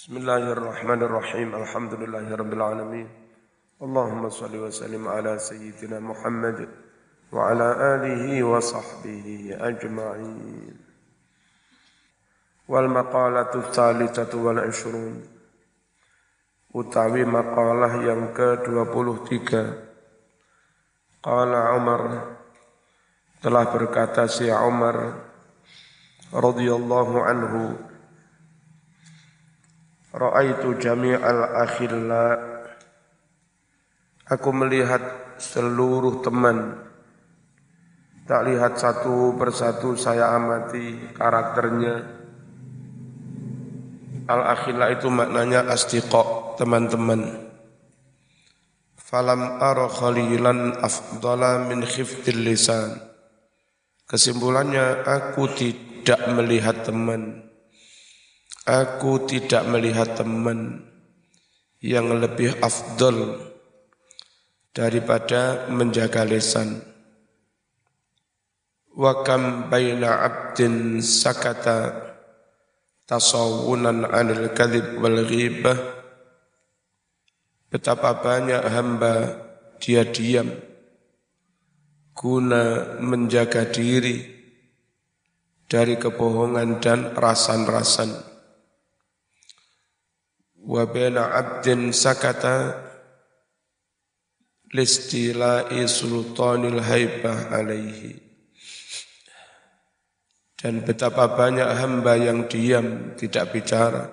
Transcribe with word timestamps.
Bismillahirrahmanirrahim. 0.00 1.52
Alhamdulillahirabbil 1.60 2.64
alamin. 2.64 3.04
Allahumma 3.84 4.32
salli 4.32 4.56
wa 4.56 4.72
sallim 4.72 5.04
ala 5.04 5.36
sayyidina 5.36 6.00
Muhammad 6.00 6.72
wa 7.28 7.52
ala 7.52 8.00
alihi 8.00 8.40
wa 8.40 8.64
sahbihi 8.64 9.60
ajma'in. 9.60 10.72
Wal 12.64 12.88
maqalatu 12.88 13.60
tsalitsatu 13.68 14.40
wal 14.40 14.64
20 14.72 15.20
utawi 16.72 17.28
maqalah 17.28 18.00
yang 18.00 18.32
ke-23 18.32 19.52
Qala 21.20 21.76
Umar 21.76 22.02
telah 23.44 23.68
berkata 23.68 24.24
si 24.32 24.48
Umar 24.48 25.28
radhiyallahu 26.32 27.20
anhu 27.20 27.89
Ra'aitu 30.10 30.74
jami'al 30.74 31.42
akhilla. 31.54 32.24
Aku 34.26 34.50
melihat 34.50 35.02
seluruh 35.38 36.18
teman. 36.18 36.74
Tak 38.26 38.42
lihat 38.46 38.74
satu 38.74 39.38
persatu 39.38 39.94
saya 39.94 40.34
amati 40.34 41.14
karakternya. 41.14 41.94
Al-akhilla 44.26 44.94
itu 44.94 45.10
maknanya 45.10 45.66
astiqo 45.70 46.54
teman-teman. 46.58 47.50
Falam 48.98 49.62
ara 49.62 49.90
khalilan 49.90 50.78
afdala 50.78 51.66
min 51.66 51.82
khiftil 51.86 52.46
lisan. 52.46 52.98
Kesimpulannya 54.06 55.06
aku 55.06 55.50
tidak 55.54 56.30
melihat 56.34 56.82
teman 56.82 57.49
Aku 58.70 59.26
tidak 59.26 59.66
melihat 59.66 60.14
teman 60.14 60.86
yang 61.82 62.06
lebih 62.22 62.54
afdol 62.62 63.34
daripada 64.70 65.66
menjaga 65.66 66.22
lesan. 66.22 66.78
Wa 68.94 69.26
kam 69.26 69.66
baina 69.66 70.22
abdin 70.22 71.02
sakata 71.02 72.14
tasawunan 73.10 74.06
anil 74.06 74.54
kadhib 74.54 75.02
wal 75.02 75.26
ghibah 75.26 75.98
Betapa 77.70 78.18
banyak 78.18 78.62
hamba 78.66 79.14
dia 79.78 80.02
diam 80.02 80.50
guna 82.18 82.98
menjaga 82.98 83.62
diri 83.70 84.26
dari 85.70 85.94
kebohongan 85.94 86.82
dan 86.82 87.14
rasan-rasan 87.14 88.29
wa 90.64 90.84
baina 90.88 91.32
abdin 91.32 91.92
sakata 91.92 92.76
listila'i 94.70 95.84
sultanil 95.88 96.80
haibah 96.80 97.50
alaihi. 97.54 98.28
Dan 100.60 100.84
betapa 100.84 101.24
banyak 101.40 101.64
hamba 101.64 102.20
yang 102.20 102.44
diam 102.44 103.16
tidak 103.16 103.48
bicara. 103.56 104.12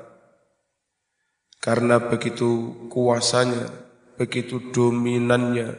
Karena 1.59 1.99
begitu 1.99 2.87
kuasanya 2.87 3.67
begitu 4.15 4.71
dominannya 4.71 5.75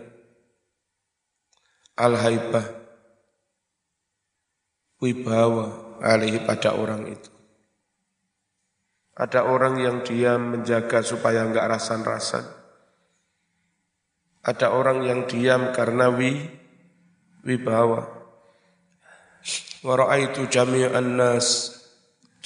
al-haibah 1.97 2.69
wibawa 5.01 5.99
alaihi 6.05 6.45
pada 6.45 6.77
orang 6.77 7.09
itu 7.11 7.38
ada 9.19 9.51
orang 9.51 9.83
yang 9.83 10.07
dia 10.07 10.39
menjaga 10.39 11.03
supaya 11.03 11.43
enggak 11.43 11.67
rasan-rasan. 11.67 12.47
Ada 14.47 14.71
orang 14.71 15.03
yang 15.03 15.27
diam 15.27 15.75
karena 15.75 16.07
wi 16.07 16.39
wibawa. 17.43 18.07
Wa 19.83 19.95
ra'aitu 19.99 20.47
jami'an 20.47 21.19
nas 21.19 21.75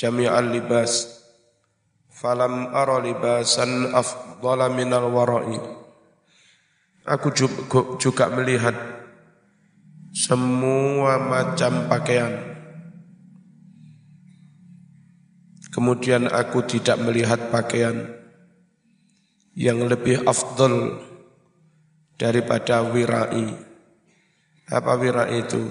jami'al 0.01 0.49
libas 0.49 1.21
falam 2.09 2.73
ara 2.73 3.05
libasan 3.05 3.93
afdala 3.93 4.73
minal 4.73 5.13
wara'i. 5.13 5.61
Aku 7.05 7.37
juga 8.01 8.33
melihat 8.33 8.75
semua 10.17 11.21
macam 11.21 11.85
pakaian 11.93 12.52
Kemudian 15.73 16.29
aku 16.29 16.69
tidak 16.69 17.01
melihat 17.01 17.49
pakaian 17.49 18.13
yang 19.57 19.89
lebih 19.89 20.21
afdol 20.29 21.01
daripada 22.21 22.85
wirai. 22.85 23.57
Apa 24.69 25.01
wirai 25.01 25.41
itu? 25.41 25.65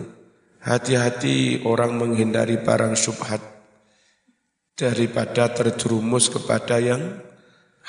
Hati-hati 0.61 1.65
orang 1.65 2.01
menghindari 2.01 2.61
barang 2.61 2.97
subhat 2.97 3.41
daripada 4.73 5.53
terjerumus 5.53 6.33
kepada 6.33 6.81
yang 6.81 7.21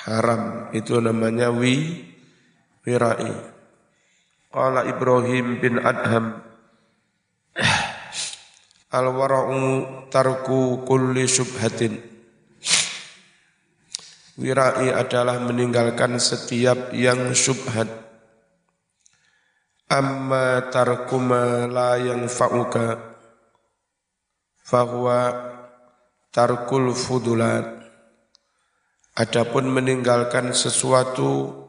haram. 0.04 0.68
Itu 0.76 1.00
namanya 1.00 1.48
wi 1.48 2.04
wirai. 2.84 3.32
Qala 4.52 4.84
Ibrahim 4.84 5.64
bin 5.64 5.80
Adham 5.80 6.44
Al-wara'u 8.92 9.88
tarku 10.12 10.84
kulli 10.84 11.24
subhatin. 11.24 11.96
Wirai 14.36 14.92
adalah 14.92 15.40
meninggalkan 15.40 16.20
setiap 16.20 16.92
yang 16.92 17.32
subhat. 17.32 17.88
Amma 19.88 20.68
tarku 20.68 21.16
ma 21.16 21.64
la 21.64 21.96
yang 21.96 22.28
fa'uka. 22.28 23.00
Fahuwa 24.60 25.20
tarkul 26.28 26.92
fudulat. 26.92 27.64
Adapun 29.16 29.72
meninggalkan 29.72 30.52
sesuatu 30.52 31.64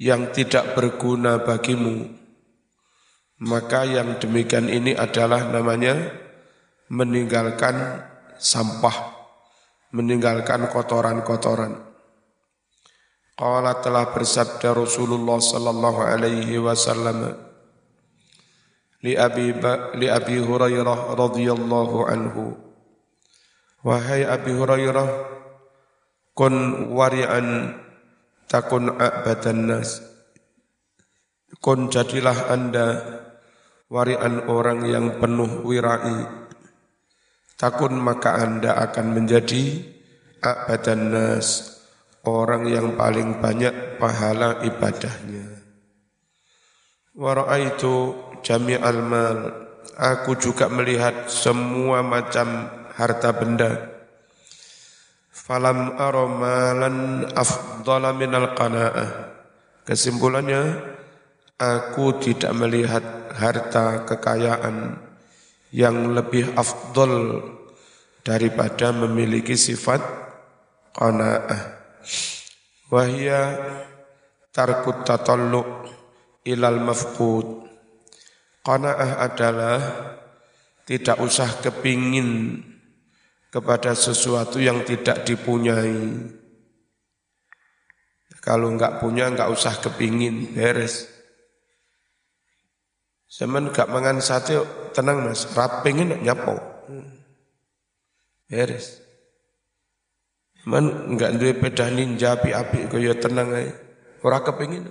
yang 0.00 0.32
tidak 0.32 0.72
berguna 0.72 1.40
bagimu, 1.40 2.12
maka 3.42 3.82
yang 3.82 4.20
demikian 4.22 4.70
ini 4.70 4.94
adalah 4.94 5.50
namanya 5.50 5.98
meninggalkan 6.92 8.04
sampah, 8.38 8.94
meninggalkan 9.90 10.70
kotoran-kotoran. 10.70 11.80
Qala 13.34 13.82
telah 13.82 14.14
bersabda 14.14 14.78
Rasulullah 14.78 15.42
sallallahu 15.42 16.00
alaihi 16.06 16.54
wasallam 16.62 17.34
li 19.02 19.18
Abi 19.18 19.50
li 19.98 20.06
Abi 20.06 20.38
Hurairah 20.38 21.18
radhiyallahu 21.18 22.06
anhu 22.06 22.54
Wahai 23.82 24.22
Abi 24.22 24.54
Hurairah 24.54 25.08
kun 26.32 26.88
wari'an 26.94 27.74
takun 28.46 28.96
a'badan 28.96 29.66
nas 29.66 29.98
kun 31.58 31.90
jadilah 31.90 32.54
Anda 32.54 32.86
warian 33.88 34.48
orang 34.48 34.84
yang 34.88 35.06
penuh 35.20 35.64
wirai. 35.64 36.44
Takun 37.54 37.96
maka 37.96 38.42
Anda 38.42 38.76
akan 38.90 39.06
menjadi 39.14 39.94
abadan 40.42 41.14
nas, 41.14 41.80
orang 42.26 42.68
yang 42.68 42.98
paling 42.98 43.40
banyak 43.40 43.96
pahala 43.96 44.60
ibadahnya. 44.66 45.64
itu 47.62 47.94
jami'al 48.42 49.00
mal, 49.06 49.38
aku 49.94 50.34
juga 50.34 50.66
melihat 50.66 51.30
semua 51.30 52.02
macam 52.02 52.68
harta 52.98 53.30
benda. 53.30 53.72
Falam 55.30 55.94
aromalan 55.94 57.28
afdala 57.36 58.10
minal 58.16 58.56
qana'ah. 58.58 59.30
Kesimpulannya, 59.84 60.93
aku 61.58 62.18
tidak 62.18 62.52
melihat 62.54 63.04
harta 63.34 64.02
kekayaan 64.06 64.98
yang 65.74 66.14
lebih 66.14 66.54
afdol 66.54 67.42
daripada 68.22 68.94
memiliki 68.94 69.58
sifat 69.58 70.00
qanaah. 70.94 71.82
Wahia 72.90 73.42
tarkut 74.54 75.02
tatallu 75.02 75.62
ilal 76.46 76.78
mafqud. 76.78 77.66
Qanaah 78.64 79.20
adalah 79.20 79.78
tidak 80.88 81.20
usah 81.20 81.60
kepingin 81.60 82.60
kepada 83.52 83.92
sesuatu 83.92 84.56
yang 84.56 84.82
tidak 84.88 85.26
dipunyai. 85.28 86.32
Kalau 88.40 88.68
enggak 88.72 89.00
punya 89.00 89.28
enggak 89.28 89.52
usah 89.52 89.80
kepingin, 89.80 90.52
beres. 90.52 91.13
Semen 93.34 93.74
gak 93.74 93.90
mangan 93.90 94.22
sate 94.22 94.62
tenang 94.94 95.26
mas, 95.26 95.42
rapingin 95.58 96.22
nyapo. 96.22 96.54
Beres. 98.46 99.02
Man 100.70 101.10
enggak 101.10 101.34
duwe 101.34 101.52
pedah 101.58 101.90
ninja 101.90 102.38
api-api 102.38 102.86
kaya 102.86 103.18
tenang 103.18 103.50
ae. 103.58 103.74
Ora 104.22 104.38
kepengin. 104.46 104.86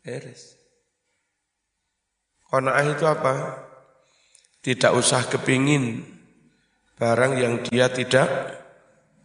Eres. 0.00 0.56
Qanaah 2.48 2.88
itu 2.88 3.04
apa? 3.04 3.34
Tidak 4.64 4.96
usah 4.96 5.28
kepingin 5.28 6.00
barang 6.96 7.32
yang 7.36 7.54
dia 7.68 7.92
tidak 7.92 8.26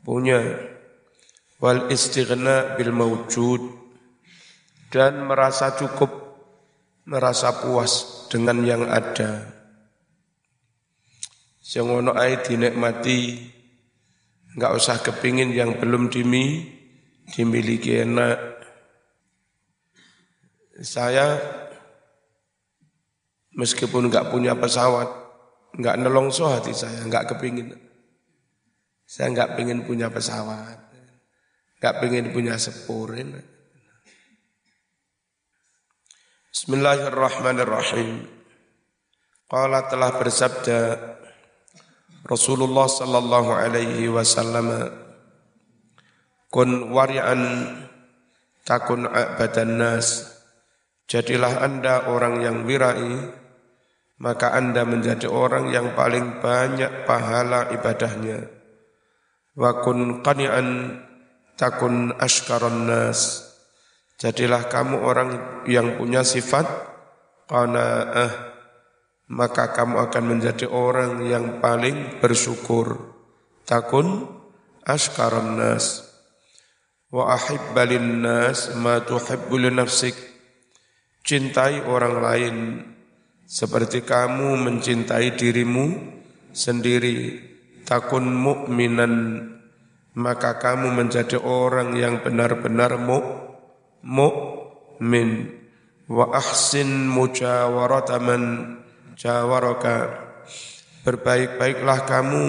punya. 0.04 0.44
Wal 1.63 1.88
istighna 1.89 2.75
bil 2.75 2.92
mawjud 2.92 3.63
dan 4.92 5.24
merasa 5.24 5.74
cukup, 5.80 6.23
merasa 7.08 7.52
puas 7.64 8.26
dengan 8.32 8.64
yang 8.64 8.84
ada. 8.88 9.48
Sing 11.64 11.88
ono 11.88 12.12
ae 12.16 12.40
dinikmati, 12.44 13.40
enggak 14.56 14.74
usah 14.76 15.00
kepingin 15.00 15.56
yang 15.56 15.80
belum 15.80 16.12
dimi, 16.12 16.68
dimiliki 17.32 18.04
enak. 18.04 18.40
Saya 20.84 21.40
Meskipun 23.54 24.10
nggak 24.10 24.34
punya 24.34 24.58
pesawat, 24.58 25.06
nggak 25.78 25.98
nelongso 26.02 26.50
hati 26.50 26.74
saya, 26.74 27.06
nggak 27.06 27.38
kepingin. 27.38 27.78
Saya 29.06 29.30
nggak 29.30 29.54
pingin 29.54 29.86
punya 29.86 30.10
pesawat, 30.10 30.90
nggak 31.78 31.96
pingin 32.02 32.34
punya 32.34 32.58
sepurin. 32.58 33.38
Bismillahirrahmanirrahim. 36.54 38.30
Qala 39.50 39.90
telah 39.90 40.14
bersabda 40.22 41.02
Rasulullah 42.30 42.86
sallallahu 42.86 43.58
alaihi 43.58 44.06
wasallam 44.06 44.94
kun 46.54 46.94
wari'an 46.94 47.74
takun 48.70 49.10
abadan 49.10 49.82
nas 49.82 50.30
jadilah 51.10 51.58
anda 51.58 52.06
orang 52.06 52.46
yang 52.46 52.70
wirai 52.70 53.34
maka 54.22 54.54
Anda 54.54 54.86
menjadi 54.86 55.26
orang 55.26 55.74
yang 55.74 55.98
paling 55.98 56.38
banyak 56.38 57.10
pahala 57.10 57.74
ibadahnya. 57.74 58.46
Wa 59.58 59.82
kun 59.82 60.22
qani'an 60.22 61.02
takun 61.58 62.14
ashkaron 62.22 62.86
nas. 62.86 63.53
Jadilah 64.24 64.72
kamu 64.72 65.04
orang 65.04 65.30
yang 65.68 66.00
punya 66.00 66.24
sifat 66.24 66.64
qana'ah, 67.52 68.31
maka 69.28 69.75
kamu 69.75 70.00
akan 70.00 70.24
menjadi 70.24 70.64
orang 70.72 71.28
yang 71.28 71.60
paling 71.60 72.24
bersyukur. 72.24 73.04
Takun 73.68 74.24
ashkaron 74.88 75.60
nas. 75.60 76.08
Wa 77.12 77.36
ahibbalin 77.36 78.24
nas 78.24 78.72
ma 78.80 79.04
tuhibbu 79.04 79.60
nafsik. 79.75 80.16
Cintai 81.28 81.84
orang 81.84 82.16
lain 82.24 82.56
seperti 83.44 84.08
kamu 84.08 84.56
mencintai 84.56 85.36
dirimu 85.36 86.00
sendiri 86.56 87.44
takun 87.84 88.28
mukminan 88.31 89.14
maka 90.16 90.60
kamu 90.64 90.96
menjadi 90.96 91.40
orang 91.44 91.96
yang 92.00 92.24
benar-benar 92.24 92.96
mu 93.00 93.52
mukmin 94.04 95.48
wa 96.12 96.36
ahsin 96.36 97.08
mujawarataman 97.08 98.44
jawaraka. 99.16 100.22
Berbaik-baiklah 101.04 102.08
kamu 102.08 102.44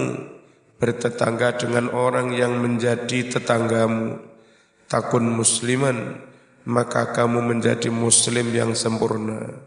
bertetangga 0.78 1.58
dengan 1.58 1.90
orang 1.90 2.34
yang 2.34 2.58
menjadi 2.58 3.38
tetanggamu. 3.38 4.18
Takun 4.86 5.26
musliman 5.26 6.22
maka 6.68 7.10
kamu 7.10 7.40
menjadi 7.40 7.90
muslim 7.90 8.52
yang 8.54 8.78
sempurna. 8.78 9.58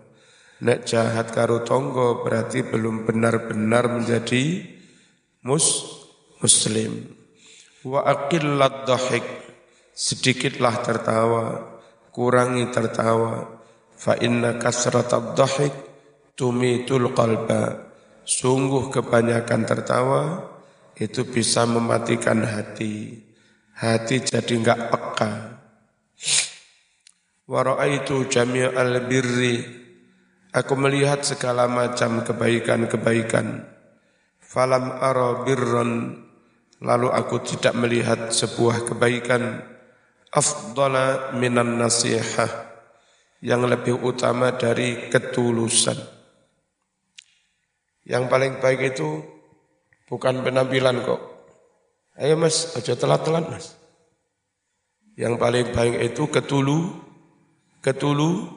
Nek 0.57 0.89
jahat 0.89 1.29
karo 1.35 1.61
tonggo 1.61 2.25
berarti 2.25 2.65
belum 2.65 3.05
benar-benar 3.05 3.91
menjadi 3.91 4.65
mus 5.45 5.85
muslim. 6.41 7.13
Wa 7.85 8.01
aqillat 8.07 8.89
dhahik 8.89 9.25
sedikitlah 9.93 10.81
tertawa, 10.81 11.76
kurangi 12.17 12.73
tertawa. 12.73 13.45
Fa 13.93 14.17
inna 14.17 14.57
kasratad 14.57 15.37
dhahik 15.37 15.73
tumitul 16.33 17.13
qalba. 17.13 17.93
Sungguh 18.25 18.89
kebanyakan 18.89 19.61
tertawa 19.69 20.23
itu 20.97 21.29
bisa 21.29 21.69
mematikan 21.69 22.41
hati. 22.41 23.21
Hati 23.77 24.25
jadi 24.25 24.53
enggak 24.57 24.89
peka. 24.89 25.31
Wa 27.45 27.61
raaitu 27.61 28.25
jami'al 28.25 29.05
birri 29.05 29.77
Aku 30.57 30.73
melihat 30.73 31.21
segala 31.21 31.69
macam 31.69 32.25
kebaikan-kebaikan. 32.25 33.61
Falam 34.41 34.89
ara 34.89 35.45
birron, 35.45 36.23
lalu 36.81 37.13
aku 37.13 37.45
tidak 37.45 37.77
melihat 37.77 38.33
sebuah 38.33 38.89
kebaikan 38.89 39.61
afdala 40.33 41.33
minan 41.37 41.79
nasihah 41.79 42.49
yang 43.43 43.63
lebih 43.67 43.99
utama 44.01 44.55
dari 44.55 45.07
ketulusan. 45.07 45.97
Yang 48.07 48.23
paling 48.31 48.53
baik 48.63 48.95
itu 48.95 49.19
bukan 50.07 50.41
penampilan 50.41 51.03
kok. 51.03 51.21
Ayo 52.17 52.39
mas, 52.39 52.73
aja 52.73 52.97
telat-telat 52.97 53.45
mas. 53.51 53.75
Yang 55.19 55.33
paling 55.37 55.65
baik 55.75 55.95
itu 56.13 56.23
ketulu, 56.31 56.97
ketulu, 57.83 58.47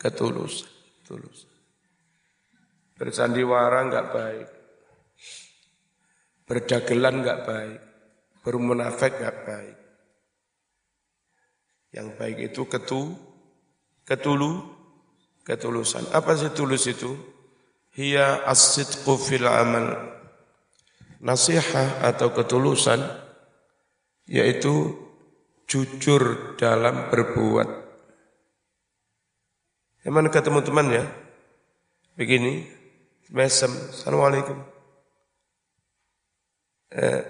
ketulusan 0.00 0.76
tulus. 1.06 1.46
Bersandiwara 2.98 3.86
enggak 3.86 4.06
baik. 4.10 4.48
Berdagelan 6.50 7.22
enggak 7.22 7.40
baik. 7.46 7.80
Bermunafik 8.42 9.22
enggak 9.22 9.38
baik. 9.46 9.76
Yang 11.96 12.08
baik 12.20 12.38
itu 12.52 12.62
ketu, 12.68 13.16
ketulu, 14.04 14.68
ketulusan. 15.48 16.04
Apa 16.12 16.36
sih 16.36 16.52
tulus 16.52 16.84
itu? 16.84 17.16
Hiya 17.96 18.44
as-sidqu 18.44 19.16
fil 19.16 19.48
amal. 19.48 19.96
Nasihat 21.24 22.04
atau 22.04 22.36
ketulusan 22.36 23.00
yaitu 24.28 24.92
jujur 25.64 26.54
dalam 26.60 27.08
berbuat 27.08 27.86
Emang 30.06 30.30
ketemu 30.30 30.62
teman 30.62 30.86
ya? 30.86 31.02
Begini, 32.14 32.62
mesem, 33.34 33.66
Assalamualaikum. 33.90 34.54
Eh, 36.94 37.22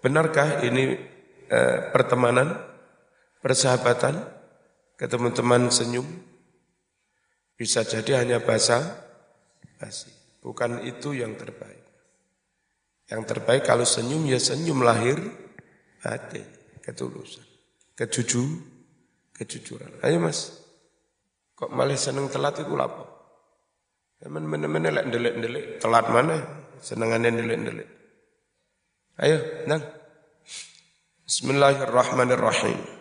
benarkah 0.00 0.64
ini 0.64 0.96
eh, 1.52 1.78
pertemanan, 1.92 2.56
persahabatan, 3.44 4.24
ketemu 4.96 5.28
teman 5.36 5.68
senyum? 5.68 6.08
Bisa 7.60 7.84
jadi 7.84 8.24
hanya 8.24 8.40
bahasa 8.40 8.80
basi. 9.76 10.08
Bukan 10.40 10.80
itu 10.88 11.12
yang 11.12 11.36
terbaik. 11.36 11.84
Yang 13.12 13.22
terbaik 13.28 13.68
kalau 13.68 13.84
senyum 13.84 14.24
ya 14.24 14.40
senyum 14.40 14.80
lahir 14.80 15.20
hati, 16.00 16.40
ketulusan, 16.80 17.44
kejujur, 17.92 18.64
kejujuran. 19.36 20.00
Ayo 20.00 20.24
mas. 20.24 20.64
Kok 21.54 21.70
malah 21.70 21.94
seneng 22.00 22.32
telat 22.32 22.64
itu 22.64 22.72
lapo? 22.74 23.06
Teman 24.18 24.48
mana-mana 24.48 24.88
lek 24.88 25.04
ndelik-ndelik, 25.12 25.64
telat 25.84 26.08
mana? 26.08 26.64
Senengannya 26.80 27.28
ndelik-ndelik. 27.30 27.88
Ayo, 29.20 29.38
nang. 29.70 29.84
Bismillahirrahmanirrahim. 31.24 32.93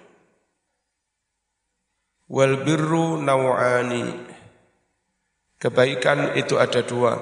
Wal 2.31 2.63
birru 2.63 3.19
naw'ani. 3.19 4.31
Kebaikan 5.59 6.35
itu 6.35 6.59
ada 6.59 6.83
dua. 6.83 7.15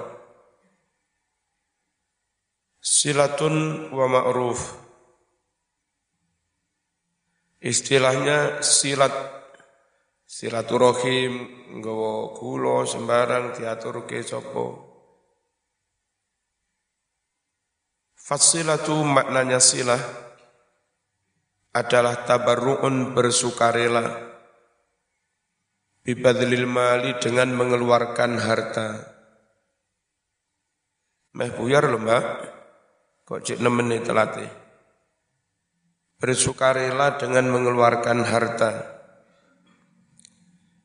Silatun 2.81 3.89
wa 3.93 4.05
ma'ruf. 4.09 4.81
Istilahnya 7.61 8.65
silat 8.65 9.13
silaturahim 10.25 11.45
nggawa 11.77 12.33
kula 12.33 12.89
sembarang 12.89 13.53
diaturke 13.53 14.23
sapa 14.25 14.89
Fasilatu 18.15 18.95
maknanya 19.03 19.59
silah 19.59 19.99
adalah 21.75 22.23
tabarru'un 22.23 23.11
bersukarela 23.11 24.30
bibadlil 26.01 26.65
mali 26.65 27.17
dengan 27.21 27.53
mengeluarkan 27.53 28.31
harta. 28.41 28.89
Meh 31.31 31.49
buyar 31.55 31.87
lho 31.87 31.99
mbak, 32.01 32.25
kok 33.23 33.41
cik 33.47 33.63
nemen 33.63 33.93
telat 34.03 34.61
bersukarela 36.21 37.17
dengan 37.17 37.49
mengeluarkan 37.49 38.21
harta. 38.21 38.71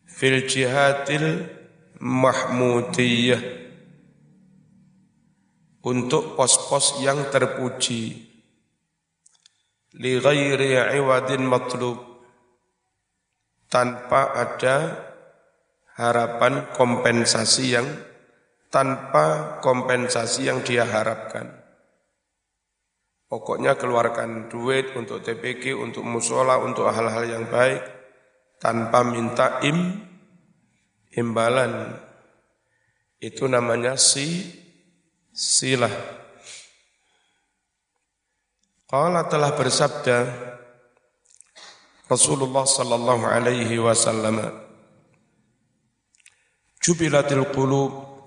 Fil 0.09 0.49
jihadil 0.49 1.45
mahmudiyah. 2.01 3.69
Untuk 5.87 6.35
pos-pos 6.35 6.99
yang 7.05 7.31
terpuji. 7.31 8.27
Li 10.01 10.13
ghairi 10.19 10.99
iwadin 10.99 11.47
matlub. 11.47 12.01
Tanpa 13.71 14.35
ada 14.35 15.06
harapan 15.97 16.69
kompensasi 16.77 17.73
yang 17.73 17.89
tanpa 18.69 19.59
kompensasi 19.65 20.53
yang 20.53 20.61
dia 20.61 20.85
harapkan. 20.85 21.49
Pokoknya 23.27 23.75
keluarkan 23.75 24.47
duit 24.47 24.95
untuk 24.95 25.25
TPG, 25.25 25.75
untuk 25.75 26.07
musola, 26.07 26.63
untuk 26.63 26.87
hal-hal 26.87 27.27
yang 27.27 27.45
baik, 27.51 27.83
tanpa 28.63 29.03
minta 29.03 29.59
im, 29.67 29.99
imbalan. 31.11 31.97
Itu 33.19 33.51
namanya 33.51 33.99
si, 33.99 34.47
silah. 35.35 35.91
Qala 38.87 39.27
telah 39.27 39.51
bersabda 39.59 40.19
Rasulullah 42.07 42.63
sallallahu 42.63 43.27
alaihi 43.27 43.83
wasallam 43.83 44.66
Jubilatil 46.87 47.51
qulub 47.51 48.23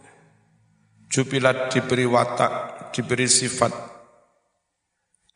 Jubilat 1.07 1.71
diberi 1.71 2.03
watak, 2.03 2.91
diberi 2.91 3.23
sifat 3.23 3.71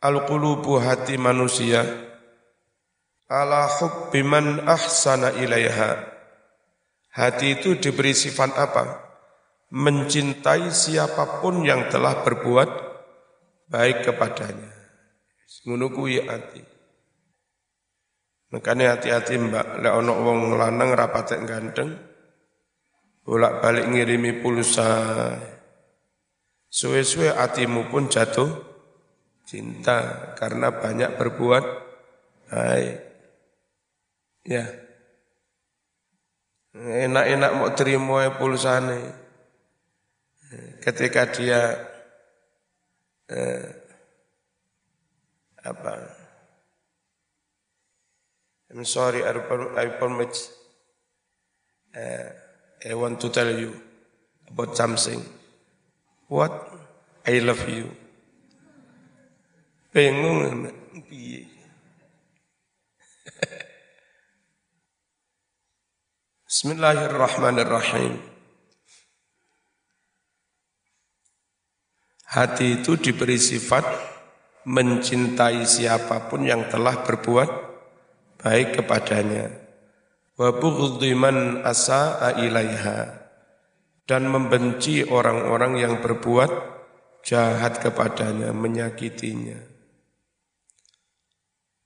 Al-qulubu 0.04 0.76
hati 0.76 1.16
manusia 1.16 1.88
ala 3.24 3.64
hubbi 3.80 4.20
man 4.20 4.68
ahsana 4.68 5.32
ilaiha. 5.40 6.04
Hati 7.16 7.56
itu 7.56 7.80
diberi 7.80 8.12
sifat 8.12 8.60
apa? 8.60 8.84
Mencintai 9.72 10.68
siapa 10.68 11.40
pun 11.40 11.64
yang 11.64 11.88
telah 11.88 12.20
berbuat 12.20 12.68
baik 13.72 14.04
kepadanya. 14.04 14.68
Menunggu 15.64 16.04
hati. 16.28 16.60
Makanya 18.52 19.00
hati-hati 19.00 19.40
mbak, 19.40 19.80
lek 19.80 19.94
ono 19.96 20.12
wong 20.12 20.60
lanang 20.60 20.92
rapatek 20.92 21.40
ganteng, 21.48 22.13
bolak 23.24 23.64
balik 23.64 23.88
ngirimi 23.88 24.44
pulsa, 24.44 24.92
suwe-suwe 26.68 27.32
hatimu 27.32 27.88
pun 27.88 28.12
jatuh 28.12 28.52
cinta 29.48 30.32
karena 30.36 30.72
banyak 30.76 31.16
berbuat 31.16 31.64
baik. 32.52 32.96
Ya. 34.44 34.64
Enak-enak 36.74 37.50
mau 37.56 37.70
terima 37.72 38.28
pulsane. 38.36 39.00
Ketika 40.84 41.32
dia 41.32 41.80
eh, 43.32 43.64
apa? 45.64 45.92
I'm 48.74 48.84
sorry, 48.84 49.22
I 49.22 49.86
promise. 49.96 50.50
Uh, 51.94 52.43
I 52.84 52.92
want 52.92 53.16
to 53.24 53.32
tell 53.32 53.48
you 53.48 53.72
about 54.44 54.76
something. 54.76 55.24
What? 56.28 56.52
I 57.24 57.40
love 57.40 57.64
you. 57.64 57.88
Bingung 59.88 60.68
piye. 61.08 61.48
Bismillahirrahmanirrahim. 66.44 68.20
Hati 72.36 72.84
itu 72.84 73.00
diberi 73.00 73.40
sifat 73.40 73.88
mencintai 74.68 75.64
siapa 75.64 76.28
pun 76.28 76.44
yang 76.44 76.68
telah 76.68 77.00
berbuat 77.00 77.48
baik 78.44 78.84
kepadanya. 78.84 79.63
Wa 80.34 80.50
man 81.14 81.62
asa'a 81.62 82.42
ilaiha. 82.42 83.22
Dan 84.04 84.28
membenci 84.28 85.00
orang-orang 85.06 85.80
yang 85.80 85.94
berbuat 86.04 86.50
jahat 87.24 87.80
kepadanya, 87.80 88.52
menyakitinya. 88.52 89.56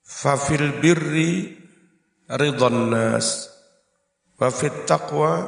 Fafil 0.02 0.80
birri 0.82 1.54
ridhan 2.26 2.90
nas. 2.90 3.52
Wa 4.34 4.50
fit 4.50 4.88
taqwa 4.88 5.46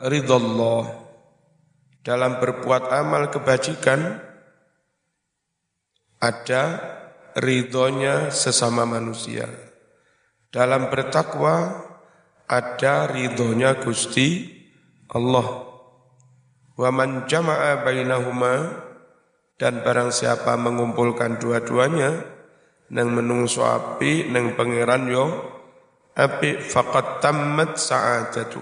ridallah. 0.00 1.04
Dalam 2.00 2.40
berbuat 2.40 2.88
amal 2.96 3.28
kebajikan 3.28 4.24
ada 6.16 6.64
ridhonya 7.36 8.32
sesama 8.32 8.88
manusia 8.88 9.69
dalam 10.50 10.90
bertakwa 10.90 11.86
ada 12.50 13.06
ridhonya 13.06 13.78
Gusti 13.78 14.50
Allah. 15.14 15.70
Wa 16.74 16.90
man 16.90 17.30
jama'a 17.30 17.86
bainahuma 17.86 18.74
dan 19.54 19.86
barang 19.86 20.10
siapa 20.10 20.58
mengumpulkan 20.58 21.38
dua-duanya 21.38 22.26
nang 22.90 23.14
menungso 23.14 23.62
api 23.62 24.26
nang 24.34 24.58
pangeran 24.58 25.06
yo 25.06 25.26
api 26.18 26.58
faqat 26.58 27.22
tammat 27.22 27.78
sa'adatu. 27.78 28.58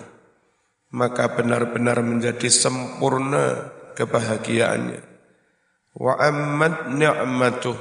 Maka 0.93 1.37
benar-benar 1.37 2.01
menjadi 2.01 2.49
sempurna 2.49 3.73
kebahagiaannya. 3.97 5.01
Wa 5.97 6.21
ammat 6.21 6.93
ni'matuh 6.93 7.77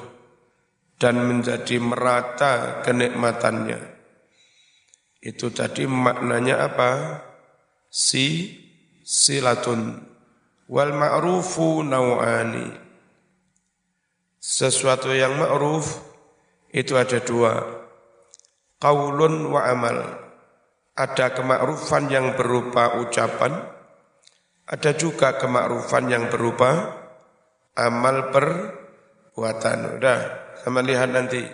dan 0.95 1.27
menjadi 1.27 1.77
merata 1.79 2.83
kenikmatannya 2.83 3.96
itu 5.27 5.51
tadi 5.51 5.83
maknanya 5.83 6.71
apa 6.71 7.19
si 7.91 8.55
silatun 9.03 9.99
wal 10.71 10.95
ma'rufu 10.95 11.83
nau'ani 11.83 12.87
sesuatu 14.47 15.11
yang 15.11 15.35
ma'ruf 15.35 16.07
itu 16.71 16.95
ada 16.95 17.19
dua. 17.19 17.53
Qaulun 18.77 19.51
wa 19.51 19.61
amal. 19.67 19.97
Ada 20.97 21.29
kemakrufan 21.37 22.09
yang 22.09 22.33
berupa 22.33 22.97
ucapan, 22.97 23.53
ada 24.65 24.91
juga 24.97 25.37
kemakrufan 25.37 26.09
yang 26.09 26.25
berupa 26.33 26.97
amal 27.77 28.33
perbuatan. 28.33 30.01
Udah, 30.01 30.19
sama 30.65 30.81
lihat 30.81 31.13
nanti 31.13 31.45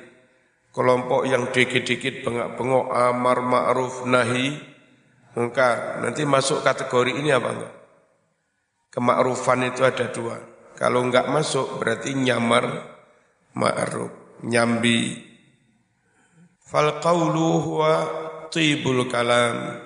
kelompok 0.74 1.30
yang 1.30 1.54
dikit-dikit 1.54 2.26
bengak-bengok 2.26 2.90
amar 2.90 3.38
ma'ruf 3.46 4.10
nahi 4.10 4.58
mungkar. 5.38 6.02
Nanti 6.02 6.26
masuk 6.26 6.66
kategori 6.66 7.14
ini 7.14 7.30
apa 7.30 7.50
enggak? 7.54 7.74
Kemakrufan 8.90 9.70
itu 9.70 9.82
ada 9.86 10.10
dua 10.10 10.38
kalau 10.74 11.06
enggak 11.06 11.30
masuk 11.30 11.78
berarti 11.78 12.18
nyamar 12.18 12.66
ma'ruf, 13.54 14.42
nyambi. 14.42 15.22
Fal 16.66 16.98
qawlu 16.98 17.62
huwa 17.62 17.94
tibul 18.50 19.06
kalam. 19.06 19.78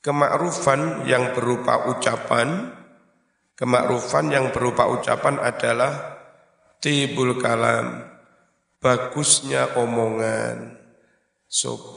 Kemakrufan 0.00 1.04
yang 1.06 1.36
berupa 1.36 1.86
ucapan, 1.92 2.72
kemakrufan 3.54 4.32
yang 4.32 4.48
berupa 4.50 4.88
ucapan 4.88 5.36
adalah 5.38 5.92
tibul 6.80 7.36
kalam, 7.36 8.02
bagusnya 8.80 9.76
omongan, 9.76 10.80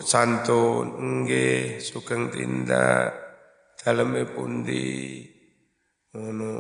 santun, 0.04 1.24
nggih, 1.24 1.80
sugeng 1.80 2.30
tindak, 2.30 3.16
daleme 3.80 4.28
pundi, 4.28 5.24
ngono. 6.14 6.52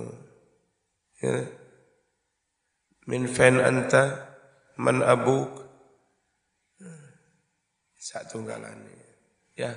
Ya. 1.23 1.39
min 3.07 3.27
anta 3.63 4.03
man 4.79 5.03
abuk. 5.03 5.63
Satu 7.95 8.43
galane 8.43 8.99
ya. 9.55 9.71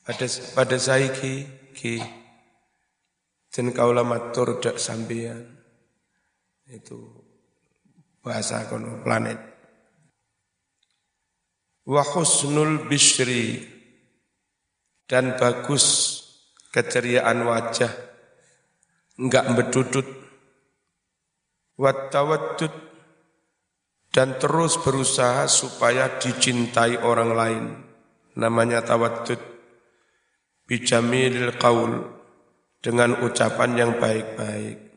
Pada 0.00 0.24
pada 0.56 0.76
saya 0.80 1.12
ki 1.12 1.44
ki 1.76 2.00
dan 3.52 3.76
kaula 3.76 4.00
matur 4.00 4.56
dak 4.64 4.80
sampeyan. 4.80 5.44
Itu 6.64 7.25
bahasa 8.26 8.66
kono 8.66 9.06
planet 9.06 9.38
wa 11.86 12.02
husnul 12.02 12.90
bishri 12.90 13.62
dan 15.06 15.38
bagus 15.38 16.18
keceriaan 16.74 17.46
wajah 17.46 17.94
enggak 19.22 19.46
bedudut 19.54 20.08
wat 21.78 22.10
tawaddud 22.10 22.86
dan 24.16 24.40
terus 24.40 24.80
berusaha 24.80 25.44
supaya 25.44 26.16
dicintai 26.16 26.96
orang 27.04 27.30
lain. 27.36 27.64
Namanya 28.40 28.80
tawaddud. 28.80 29.36
Bijamilil 30.64 31.52
qaul 31.60 32.00
dengan 32.80 33.20
ucapan 33.20 33.70
yang 33.76 33.92
baik-baik. 34.00 34.88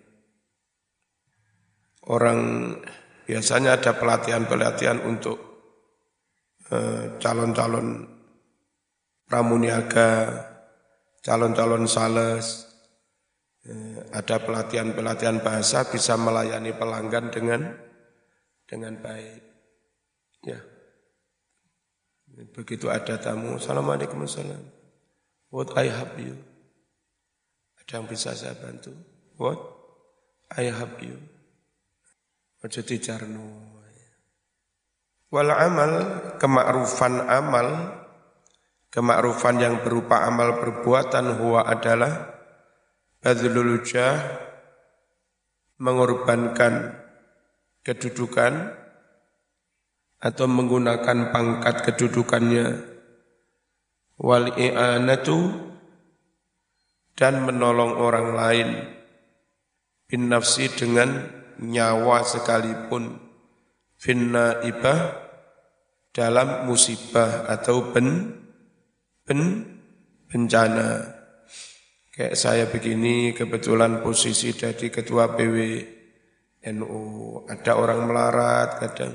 Orang 2.07 2.39
biasanya 3.29 3.77
ada 3.77 3.93
pelatihan-pelatihan 3.93 5.05
untuk 5.05 5.37
eh, 6.73 7.21
calon-calon 7.21 8.09
pramuniaga, 9.29 10.09
calon-calon 11.21 11.85
sales, 11.85 12.65
eh, 13.69 14.01
ada 14.17 14.41
pelatihan-pelatihan 14.41 15.45
bahasa 15.45 15.85
bisa 15.85 16.17
melayani 16.17 16.73
pelanggan 16.73 17.29
dengan 17.29 17.61
dengan 18.65 18.97
baik. 18.97 19.41
Ya. 20.49 20.57
Begitu 22.57 22.89
ada 22.89 23.21
tamu, 23.21 23.61
Assalamualaikum 23.61 24.25
warahmatullahi 24.25 24.73
What 25.53 25.77
I 25.77 25.93
help 25.93 26.17
you? 26.17 26.33
Ada 27.77 28.01
yang 28.01 28.05
bisa 28.09 28.33
saya 28.33 28.57
bantu? 28.57 28.93
What? 29.37 29.61
I 30.57 30.73
help 30.73 30.97
you. 31.05 31.38
Ojo 32.59 32.83
dijarno. 32.83 33.71
Wal 35.31 35.47
amal, 35.47 35.91
kemakrufan 36.35 37.23
amal, 37.23 37.67
kemakrufan 38.91 39.63
yang 39.63 39.79
berupa 39.79 40.27
amal 40.27 40.59
perbuatan 40.59 41.39
huwa 41.39 41.63
adalah 41.63 42.35
badlul 43.23 43.79
mengorbankan 45.79 46.99
kedudukan 47.87 48.75
atau 50.19 50.45
menggunakan 50.51 51.31
pangkat 51.31 51.75
kedudukannya 51.87 52.65
wal 54.19 54.51
i'anatu 54.59 55.55
dan 57.15 57.39
menolong 57.47 57.95
orang 57.95 58.27
lain 58.35 58.69
bin 60.11 60.27
nafsi 60.27 60.67
dengan 60.67 61.38
nyawa 61.59 62.23
sekalipun 62.23 63.19
finna 63.99 64.63
ibah 64.63 65.15
dalam 66.15 66.65
musibah 66.65 67.45
atau 67.51 67.91
ben 67.91 68.33
ben 69.27 69.41
bencana. 70.25 71.19
Kayak 72.15 72.35
saya 72.35 72.65
begini 72.67 73.31
kebetulan 73.31 74.03
posisi 74.03 74.51
jadi 74.51 74.91
ketua 74.91 75.35
PW 75.39 75.55
NU 76.75 77.01
ada 77.47 77.71
orang 77.79 78.03
melarat 78.03 78.69
kadang 78.83 79.13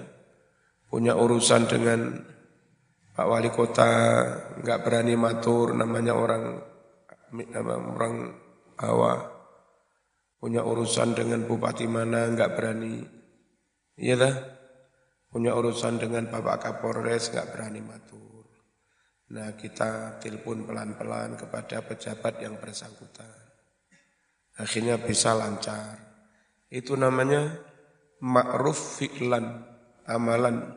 punya 0.88 1.12
urusan 1.12 1.68
dengan 1.68 2.00
Pak 3.12 3.26
Wali 3.28 3.52
Kota 3.52 3.90
nggak 4.64 4.80
berani 4.80 5.14
matur 5.20 5.76
namanya 5.76 6.16
orang 6.16 6.44
orang 7.92 8.14
bawah 8.78 9.33
punya 10.44 10.60
urusan 10.60 11.16
dengan 11.16 11.48
bupati 11.48 11.88
mana 11.88 12.28
nggak 12.28 12.52
berani. 12.52 13.00
Iya 13.96 14.14
lah 14.20 14.34
punya 15.32 15.56
urusan 15.56 15.96
dengan 15.96 16.28
Bapak 16.28 16.68
Kapolres 16.68 17.32
nggak 17.32 17.48
berani 17.48 17.80
matur. 17.80 18.44
Nah 19.32 19.56
kita 19.56 20.20
telepon 20.20 20.68
pelan-pelan 20.68 21.40
kepada 21.40 21.80
pejabat 21.88 22.44
yang 22.44 22.60
bersangkutan. 22.60 23.32
Akhirnya 24.60 25.00
bisa 25.00 25.32
lancar. 25.32 25.96
Itu 26.68 26.92
namanya 26.92 27.48
ma'ruf 28.20 29.00
fi'lan 29.00 29.48
amalan. 30.04 30.76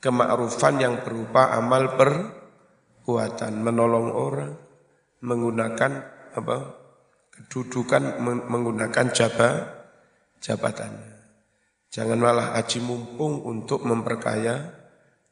Kemakrufan 0.00 0.80
yang 0.80 1.04
berupa 1.04 1.52
amal 1.52 1.92
perbuatan, 2.00 3.52
menolong 3.60 4.08
orang, 4.16 4.52
menggunakan 5.20 5.92
apa 6.40 6.83
kedudukan 7.34 8.22
menggunakan 8.22 9.06
jabah 9.10 9.54
jabatannya. 10.38 11.12
Jangan 11.90 12.18
malah 12.18 12.48
aji 12.58 12.82
mumpung 12.82 13.42
untuk 13.42 13.86
memperkaya 13.86 14.70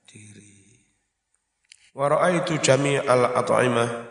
diri. 0.06 0.78
itu 2.38 2.58
jami 2.62 2.98
al 2.98 3.34
at'imah. 3.38 4.10